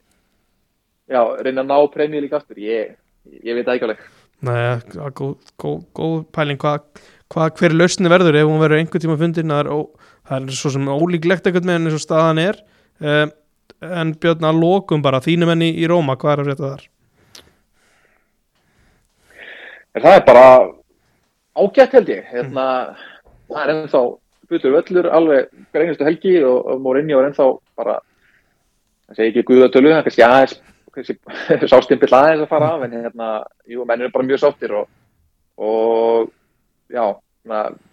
já, 1.09 1.21
reyna 1.43 1.65
að 1.65 1.71
ná 1.71 1.79
premjölík 1.95 2.37
aftur, 2.37 2.61
ég, 2.63 2.97
ég 3.45 3.59
veit 3.59 3.71
ekki 3.73 3.89
alveg. 3.89 4.03
Er 4.49 5.15
góð, 5.19 5.35
góð, 5.59 5.81
góð 5.97 6.19
pæling 6.35 6.61
hvað, 6.63 6.85
hvað 7.33 7.55
hver 7.59 7.75
lausni 7.75 8.13
verður 8.13 8.39
ef 8.39 8.47
hún 8.47 8.63
verður 8.63 8.83
einhvern 8.83 9.05
tíma 9.05 9.19
fundin 9.19 9.55
það 9.55 9.65
er, 9.65 9.73
ó, 9.73 9.79
það 10.29 10.53
er 10.53 10.61
svo 10.61 10.75
sem 10.75 10.93
ólíklegt 10.93 11.49
einhvern 11.49 11.73
veginn 11.73 11.91
eins 11.91 11.99
og 11.99 12.05
staðan 12.05 12.43
er. 12.45 12.61
Um, 12.99 13.35
en 13.79 14.15
Björn 14.19 14.47
að 14.47 14.61
lokum 14.63 15.03
bara 15.03 15.23
þínum 15.23 15.53
enn 15.55 15.67
í, 15.69 15.73
Róma, 15.91 16.17
hvað 16.19 16.33
er 16.33 16.43
að 16.43 16.49
frétta 16.51 16.71
þar? 16.73 16.87
En 19.97 20.05
það 20.05 20.17
er 20.19 20.25
bara 20.27 20.47
ágætt 21.59 21.95
held 21.99 22.11
ég. 22.13 22.25
Hérna, 22.33 22.65
það 23.49 23.63
er 23.63 23.75
ennþá 23.75 24.03
butur 24.49 24.75
völlur 24.79 25.09
alveg 25.13 25.49
greinustu 25.75 26.07
helgi 26.07 26.39
og, 26.45 26.59
og 26.73 26.81
Mourinho 26.85 27.21
er 27.21 27.29
ennþá 27.29 27.49
bara, 27.79 27.99
það 29.09 29.21
segi 29.21 29.33
ekki 29.33 29.47
guðatölu, 29.51 29.93
það 29.93 30.01
er 30.01 30.07
kannski 30.07 30.25
aðeins, 30.27 30.55
kannski 30.97 31.69
sástimpill 31.73 32.15
aðeins 32.17 32.45
að 32.47 32.53
fara 32.53 32.71
af, 32.77 32.85
en 32.87 32.97
hérna, 32.97 33.31
jú, 33.69 33.85
menn 33.89 34.05
eru 34.05 34.15
bara 34.15 34.29
mjög 34.29 34.43
sáttir 34.45 34.75
og, 34.79 34.89
og 35.61 36.31
já, 36.95 37.05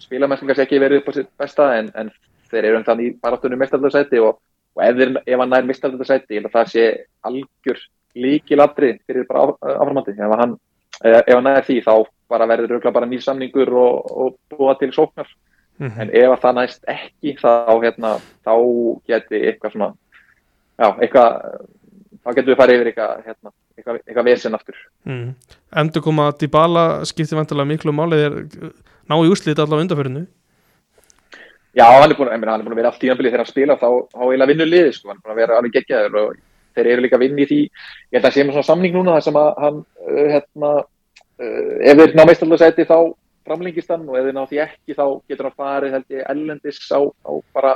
spílamennskum 0.06 0.52
kannski 0.52 0.66
ekki 0.68 0.82
verið 0.84 1.02
upp 1.02 1.12
á 1.12 1.14
sitt 1.18 1.32
besta, 1.44 1.70
en, 1.80 1.92
en 1.96 2.14
þeir 2.52 2.70
eru 2.70 2.80
ennþá 2.80 2.98
í 3.04 3.12
baráttunum 3.20 3.62
mestaröldarsæti 3.64 4.24
og, 4.24 4.40
og 4.78 4.86
ef, 4.88 4.96
þeir, 5.02 5.14
ef 5.26 5.44
hann 5.44 5.54
nær 5.56 5.68
mestaröldarsæti, 5.68 6.38
ég 6.38 6.44
held 6.44 6.52
að 6.54 6.58
það 6.60 6.72
sé 6.76 6.88
algjör 7.28 7.84
líkilatri 8.16 8.94
fyrir 9.04 9.28
bara 9.28 9.50
áframandi, 9.76 10.16
ef 10.16 10.40
hann 10.40 10.56
ef 11.04 11.34
hann 11.34 11.48
er 11.52 11.66
því 11.66 11.82
þá 11.86 11.94
bara 12.32 12.48
verður 12.50 12.76
auðvitað 12.76 12.96
bara 12.96 13.10
nýr 13.10 13.24
samningur 13.24 13.72
og, 13.74 14.12
og 14.12 14.38
búa 14.52 14.76
til 14.80 14.92
sóknar 14.94 15.28
mm 15.78 15.90
-hmm. 15.90 16.02
en 16.02 16.10
ef 16.14 16.40
það 16.42 16.56
næst 16.56 16.84
ekki 16.88 17.36
þá, 17.42 17.82
hérna, 17.84 18.20
þá 18.46 18.54
geti 19.08 19.42
eitthvað 19.48 19.72
svona 19.72 19.94
já, 20.80 20.88
eitthvað 21.02 21.30
þá 22.24 22.30
getur 22.36 22.52
við 22.54 22.58
farið 22.58 22.76
yfir 22.76 22.88
eitthvað 22.88 23.26
hérna, 23.26 23.52
eitthvað, 23.78 24.00
eitthvað 24.08 24.26
vesen 24.26 24.56
aftur 24.56 24.76
mm. 25.04 25.36
Endur 25.76 26.02
koma 26.02 26.30
að 26.30 26.40
Dybala 26.40 27.06
skipti 27.06 27.36
vantilega 27.36 27.68
miklu 27.68 27.92
málið 27.92 28.26
er 28.26 28.34
ná 29.10 29.16
í 29.16 29.30
úslít 29.30 29.60
allavega 29.60 29.82
undarförinu 29.82 30.26
Já, 31.76 31.92
hann 31.92 32.12
er 32.12 32.16
búin, 32.16 32.30
hann 32.32 32.44
er 32.44 32.64
búin 32.64 32.72
að 32.72 32.80
vera 32.80 32.90
allt 32.90 33.02
tíðanbilið 33.02 33.32
þegar 33.34 33.42
hann 33.44 33.52
spila 33.52 33.76
þá, 33.76 33.90
þá 34.14 34.22
eiginlega 34.24 34.48
vinnur 34.48 34.70
liði 34.70 34.92
sko, 34.96 35.10
hann 35.10 35.18
er 35.18 35.24
búin 35.26 35.34
að 35.34 35.42
vera 35.42 35.58
alveg 35.58 35.74
geggjaður 35.76 36.20
og 36.22 36.38
þeir 36.76 36.92
eru 36.94 37.06
líka 37.06 37.18
að 37.20 37.26
vinna 37.26 37.44
í 37.44 37.48
því. 37.50 37.62
Ég 37.66 38.18
held 38.18 38.22
að 38.24 38.28
það 38.28 38.36
sé 38.38 38.46
með 38.46 38.58
svona 38.58 38.70
samning 38.70 38.96
núna 38.96 39.16
þar 39.18 39.26
sem 39.28 39.40
að 39.42 39.50
hann 39.64 39.82
hérna, 40.06 40.72
ef 41.40 42.02
þeir 42.02 42.16
ná 42.16 42.24
meistarlagsæti 42.30 42.88
þá 42.90 42.98
framlengist 43.46 43.92
hann 43.94 44.08
og 44.10 44.18
ef 44.20 44.28
þeir 44.28 44.38
ná 44.38 44.46
því 44.50 44.62
ekki 44.66 44.98
þá 44.98 45.06
getur 45.30 45.50
hann 45.50 45.60
farið 45.60 45.98
held 45.98 46.16
ég 46.16 46.30
ellendis 46.34 46.82
á, 46.90 47.02
á 47.06 47.32
bara 47.56 47.76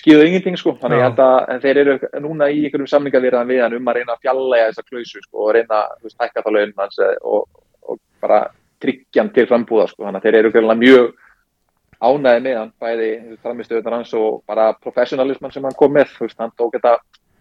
skýðu 0.00 0.26
ingenting 0.28 0.58
sko. 0.58 0.76
Þannig 0.80 1.04
held 1.06 1.24
að 1.24 1.64
þeir 1.64 1.82
eru 1.84 1.96
núna 2.22 2.50
í 2.50 2.64
einhverjum 2.64 2.90
samningavirðan 2.90 3.50
við 3.50 3.64
hann 3.64 3.76
um 3.78 3.90
að 3.90 4.00
reyna 4.00 4.16
að 4.16 4.24
fjalla 4.26 4.62
þessa 4.68 4.86
klöysu 4.86 5.24
sko 5.24 5.46
og 5.46 5.54
reyna 5.56 5.82
að 5.86 6.14
hækka 6.22 6.44
þá 6.44 6.52
laun 6.54 6.76
hans 6.78 7.02
og, 7.06 7.64
og 7.86 7.98
bara 8.22 8.44
tryggja 8.80 9.24
hann 9.24 9.34
til 9.34 9.48
frambúða 9.50 9.90
sko. 9.90 10.06
Þannig 10.06 10.20
að 10.20 10.28
þeir 10.28 10.40
eru 10.40 10.78
mjög 10.80 11.10
ánæði 12.00 12.44
með 12.44 12.56
hann 12.56 12.72
bæði 12.80 13.08
framistöðunar 13.44 13.98
hans 13.98 14.12
og 14.16 14.40
bara 14.48 14.70
professionalisman 14.80 15.52
sem 15.52 15.66
hann 15.66 15.76
kom 15.76 15.92
með 15.92 16.14
hann 16.38 16.54
tók 16.56 16.78
þetta 16.78 16.96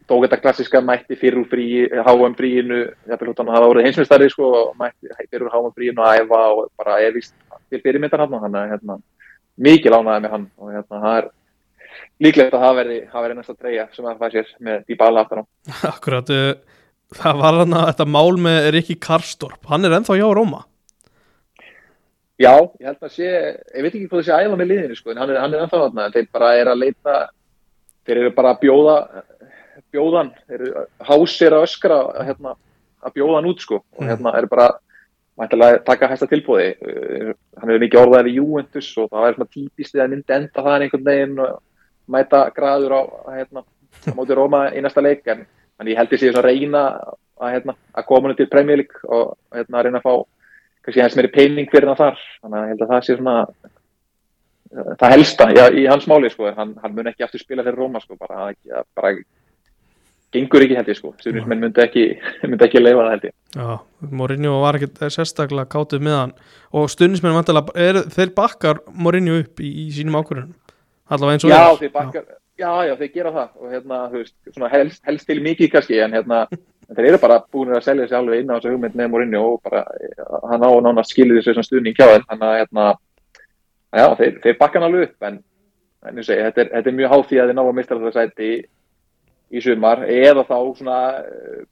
tók 0.10 0.26
þetta 0.26 0.40
klassiska 0.42 0.82
mætti 0.82 1.18
fyrir 1.20 1.44
úr 1.44 1.50
frí, 1.50 1.68
háum 2.06 2.36
fríinu, 2.38 2.80
jafnveg 3.10 3.32
húttan 3.32 3.50
að 3.50 3.58
hafa 3.58 3.70
voruð 3.70 3.86
heimsmyndstari 3.86 4.30
sko, 4.34 4.50
mætti 4.80 5.12
fyrir 5.30 5.46
úr 5.46 5.54
háum 5.54 5.74
fríinu 5.76 6.06
að 6.06 6.24
æfa 6.24 6.40
og 6.56 6.64
bara 6.80 6.98
efist 7.06 7.36
til 7.70 7.82
fyrirmyndar 7.84 8.26
hann, 8.26 8.40
hann 8.46 8.58
hérna, 8.72 8.98
mikið 9.60 9.96
lánaði 9.96 10.26
með 10.26 10.34
hann 10.36 10.48
og 10.58 10.74
hérna, 10.74 11.04
það 11.04 11.20
er 11.20 11.30
líklegt 12.26 12.58
að 12.58 12.66
það 12.66 12.76
verði, 12.82 13.00
það 13.12 13.26
verði 13.26 13.38
næsta 13.40 13.56
treyja 13.56 13.86
sem 13.94 14.10
það 14.10 14.24
fæði 14.24 14.36
sér 14.42 14.52
með 14.68 14.84
Dybala 14.90 15.24
aftan 15.24 15.42
á. 15.42 15.46
Akkurat, 15.94 16.34
það 17.20 17.42
var 17.44 17.62
hann 17.62 17.80
að 17.80 17.88
þetta 17.92 18.10
mál 18.18 18.42
með 18.50 18.70
Rikki 18.78 19.00
Karstorp, 19.06 19.62
hann 19.70 19.86
er 19.86 19.98
ennþá 20.00 20.20
hjá 20.20 20.28
Róma. 20.34 20.64
Já, 22.40 22.54
ég 22.80 22.88
held 22.88 23.04
að 23.04 23.18
sé, 23.18 23.28
ég 23.28 23.84
veit 23.84 23.92
ekki 23.92 24.08
hvað 24.08 24.22
þessi 24.22 24.48
æfa 24.48 24.58
með 24.60 24.72
liðinu 24.72 24.96
sko, 24.96 25.12
en 25.12 25.20
hann 25.20 25.34
er, 25.34 25.42
hann 25.44 25.54
er 25.54 25.66
ennþá 25.66 25.82
þarna, 25.84 26.06
þeir 26.14 26.30
bara 26.38 26.52
er 26.56 26.72
að 26.72 26.86
leita, 26.86 27.16
þeir 28.08 28.22
eru 28.22 28.36
bara 28.38 28.54
að 28.54 28.62
bjóða 28.64 28.94
bjóðan, 29.94 30.34
hásir 31.08 31.56
að 31.56 31.66
öskra 31.68 32.00
hérna, 32.28 32.56
að 33.04 33.16
bjóðan 33.18 33.50
út 33.52 33.64
sko. 33.64 33.82
Og 33.98 34.08
hérna 34.08 34.36
er 34.38 34.48
bara 34.52 34.70
mættilega 35.40 35.84
taka 35.88 36.10
hægsta 36.12 36.28
tilbúði 36.28 36.74
hann 37.60 37.70
hefur 37.70 37.84
mikið 37.84 38.02
orðaðið 38.02 38.32
í 38.32 38.36
Juventus 38.38 38.90
og 39.00 39.10
það 39.12 39.26
er 39.28 39.38
svona 39.38 39.54
típist 39.54 39.98
að 39.98 40.12
myndi 40.14 40.36
enda 40.36 40.66
það 40.66 40.86
einhvern 40.86 41.08
veginn 41.08 41.42
og 41.44 41.56
mæta 42.10 42.42
graður 42.56 42.96
á 42.96 43.02
hérna, 43.36 43.64
á 44.08 44.14
móti 44.18 44.38
Róma 44.38 44.62
í 44.74 44.84
næsta 44.84 45.04
leik. 45.04 45.28
En 45.30 45.88
ég 45.88 46.00
held 46.00 46.14
því 46.14 46.32
að 46.34 46.46
reyna 46.48 46.84
að, 47.40 47.50
hérna, 47.56 47.76
að 47.96 48.08
koma 48.08 48.28
henni 48.28 48.40
til 48.40 48.52
Premier 48.52 48.82
League 48.82 49.04
og 49.08 49.36
hérna, 49.56 49.80
að 49.80 49.88
reyna 49.88 50.02
að 50.02 50.08
fá 50.08 50.14
kannski 50.86 51.04
hans 51.04 51.18
meiri 51.20 51.34
pening 51.34 51.70
fyrir 51.72 51.92
það 51.92 52.02
þar. 52.04 52.24
Þannig 52.40 52.60
að 52.60 52.64
ég 52.66 52.74
held 52.74 52.86
að 52.86 52.94
það 52.94 53.06
sé 53.06 53.18
svona 53.20 53.36
það 55.00 55.16
helsta 55.16 55.50
já, 55.56 55.64
í 55.74 55.86
hans 55.90 56.08
máli 56.10 56.32
sko. 56.34 56.50
Hann, 56.56 56.74
hann 56.82 56.96
mun 56.96 57.12
ekki 57.12 57.28
aftur 57.28 57.44
spila 57.44 57.66
fyrir 57.66 57.80
Róma 57.80 58.02
sko 58.04 58.18
bara, 58.20 58.50
bara 58.98 59.14
gengur 60.34 60.64
ekki 60.66 60.78
held 60.78 60.90
ég 60.92 60.98
sko. 60.98 61.12
Stjórnismenn 61.20 61.64
myndi 61.64 61.84
ekki, 61.84 62.06
myndi 62.50 62.66
ekki 62.66 62.82
leifa 62.82 63.06
það 63.06 63.14
held 63.16 63.28
ég. 63.30 63.36
Já, 63.56 63.70
Mourinho 64.22 64.56
var 64.64 64.78
ekki 64.78 65.10
sérstaklega 65.16 65.70
kátuð 65.72 66.04
með 66.06 66.18
hann. 66.18 66.34
Og 66.78 66.90
stjórnismenn 66.94 67.38
vantilega, 67.38 67.76
er, 67.80 68.02
þeir 68.14 68.34
bakkar 68.38 68.84
Mourinho 68.94 69.40
upp 69.44 69.64
í, 69.64 69.70
í 69.86 69.90
sínum 69.96 70.20
ákvörðunum. 70.22 70.56
Allavega 71.10 71.36
eins 71.38 71.46
og 71.48 71.54
já, 71.54 71.64
þeir 71.82 71.94
bakkar, 71.96 72.24
já. 72.30 72.36
já, 72.62 72.72
já, 72.90 72.94
þeir 73.02 73.14
gera 73.18 73.36
það. 73.38 73.50
Og 73.58 73.68
hérna, 73.74 74.02
þú 74.12 74.24
veist, 74.24 74.36
svona 74.54 74.74
helst, 74.76 75.02
helst 75.10 75.30
til 75.30 75.40
mikið 75.46 75.74
kannski 75.74 76.02
en 76.06 76.18
hérna, 76.18 76.40
en 76.86 76.94
þeir 76.98 77.12
eru 77.12 77.22
bara 77.26 77.42
búin 77.50 77.74
að 77.74 77.86
selja 77.88 78.10
sér 78.10 78.20
alveg 78.22 78.44
inn 78.44 78.52
á 78.54 78.56
þessu 78.58 78.74
hugmynd 78.76 78.96
með 79.00 79.14
Mourinho 79.14 79.42
og 79.56 79.62
bara, 79.66 79.82
hann 80.52 80.66
á 80.66 80.70
nána 80.86 81.04
skilir 81.08 81.42
þessu 81.42 81.66
stuðning 81.66 81.98
hjá 81.98 82.08
þeim, 82.14 82.26
þannig 82.30 82.50
að 82.50 82.60
hérna 82.62 82.86
já, 83.90 84.06
þeir, 84.20 84.34
þeir 84.46 84.60
bakkan 84.62 84.86
alveg 84.86 85.02
upp 85.10 85.20
en, 85.30 85.42
en 86.06 86.16
í 89.50 89.62
sumar 89.64 90.04
eða 90.06 90.44
þá 90.46 90.58
svona 90.78 90.98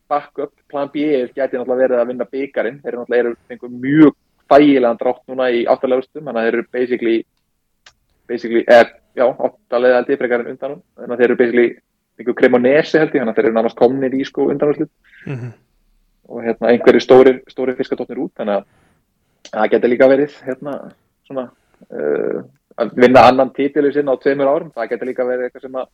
backup, 0.10 0.54
plan 0.72 0.90
B 0.94 1.04
geti 1.36 1.58
náttúrulega 1.58 1.84
verið 1.84 2.00
að 2.02 2.08
vinna 2.12 2.30
byggarinn 2.32 2.80
þeir 2.82 2.94
eru 2.94 3.04
náttúrulega 3.04 3.70
mjög 3.74 4.16
þægilegan 4.48 5.02
drátt 5.02 5.24
núna 5.28 5.50
í 5.52 5.66
áttalegustum, 5.70 6.24
þannig 6.24 6.40
að 6.40 6.48
þeir 6.48 6.58
eru 6.58 6.66
basically, 6.72 7.18
basically 8.30 8.64
er, 8.64 8.90
já, 9.18 9.28
áttalega 9.28 10.00
held 10.00 10.12
ég 10.14 10.22
frekarinn 10.22 10.52
undan 10.54 10.80
þannig 10.98 11.14
að 11.14 11.22
þeir 11.22 11.30
eru 11.30 11.40
basically 11.42 11.68
einhver 12.18 12.38
kremonesi 12.42 12.98
held 13.02 13.14
ég, 13.14 13.22
þannig 13.22 13.34
að 13.34 13.40
þeir 13.40 13.50
eru 13.50 13.58
nánast 13.60 13.80
komnir 13.80 14.18
í 14.18 14.26
sko 14.26 14.50
undan 14.50 14.74
mm 14.74 15.36
-hmm. 15.36 15.54
og 16.34 16.44
hérna 16.48 16.74
einhverju 16.74 17.04
stóri, 17.04 17.38
stóri 17.52 17.76
fiskadóttir 17.78 18.24
út, 18.24 18.34
þannig 18.40 18.56
að 18.56 18.66
það 19.52 19.72
getur 19.76 19.94
líka 19.94 20.10
verið 20.10 20.42
hérna 20.48 20.78
svona 21.28 21.50
uh, 21.92 22.42
að 22.78 22.94
vinna 22.96 23.28
annan 23.28 23.54
títilu 23.54 23.92
sinna 23.94 24.16
á 24.18 24.22
tveimur 24.22 24.50
árum, 24.50 24.72
það 24.72 24.90
getur 24.90 25.08
líka 25.08 25.26
verið 25.28 25.48
eitthvað 25.48 25.68
sem 25.68 25.76
að 25.76 25.88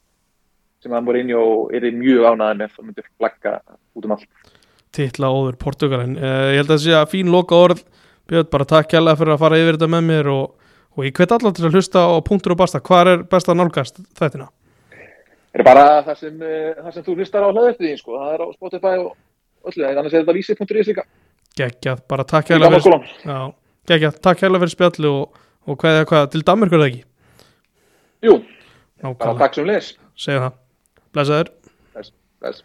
sem 0.84 0.94
að 0.94 1.06
Mourinho 1.08 1.44
er 1.74 1.88
mjög 1.96 2.28
ánæðið 2.28 2.60
með 2.60 2.80
og 2.80 2.88
myndir 2.88 3.08
flagga 3.18 3.54
út 3.96 4.08
um 4.08 4.16
allt. 4.16 4.52
Tittla 4.94 5.30
óður 5.34 5.58
Portugalin 5.62 6.18
uh, 6.20 6.52
ég 6.54 6.62
held 6.62 6.70
að 6.70 6.76
það 6.76 6.84
sé 6.86 6.98
að 7.00 7.12
fín 7.14 7.32
loka 7.34 7.58
orð. 7.58 7.84
Björn, 8.30 8.50
bara 8.52 8.68
takk 8.68 8.92
kjærlega 8.92 9.20
fyrir 9.20 9.36
að 9.36 9.42
fara 9.42 9.60
yfir 9.60 9.78
þetta 9.78 9.90
með 9.92 10.06
mér 10.08 10.30
og, 10.32 10.76
og 10.96 11.08
ég 11.08 11.16
hvet 11.18 11.34
allar 11.36 11.56
til 11.56 11.66
að 11.68 11.78
hlusta 11.78 12.06
á 12.08 12.16
punktur 12.24 12.54
og 12.56 12.60
basta, 12.62 12.80
hvað 12.84 13.12
er 13.12 13.26
best 13.34 13.52
að 13.52 13.60
nálgast 13.60 14.00
þættina? 14.16 14.48
Það 15.54 15.60
er 15.60 15.68
bara 15.68 15.84
það 16.06 16.22
sem, 16.22 16.38
það 16.78 16.94
sem 16.96 17.06
þú 17.06 17.18
hlustar 17.18 17.44
á 17.46 17.50
hlaðverðið 17.52 18.00
sko. 18.00 18.16
það 18.22 18.32
er 18.38 18.46
á 18.46 18.48
Spotify 18.56 18.94
og 19.02 19.12
öllu 19.70 19.84
þannig 19.90 20.08
að 20.08 20.16
þetta 20.16 20.38
vísi.is 20.40 20.90
líka. 20.94 21.06
Geggjað, 21.60 22.00
bara 22.10 22.26
takk 22.26 22.48
kjærlega 22.50 22.80
fyrir, 22.82 23.52
geggjað, 23.92 24.18
takk 24.24 24.40
kjærlega 24.40 24.64
fyrir 24.64 24.74
spjallu 24.74 25.12
og, 25.20 25.44
og 25.68 25.78
hvað, 25.84 26.00
hvað 26.10 26.32
til 26.34 26.46
Danmark 26.48 26.74
er 26.74 26.82
það 26.82 26.90
ekki? 26.90 27.04
Jú, 28.24 28.40
bara 29.12 29.36
takk 29.44 29.60
sem 29.60 29.68
les 29.68 29.94
Segja 30.16 30.46
það 30.46 30.63
Blessaður. 31.14 31.52
Bless, 31.94 32.12
bless 32.42 32.64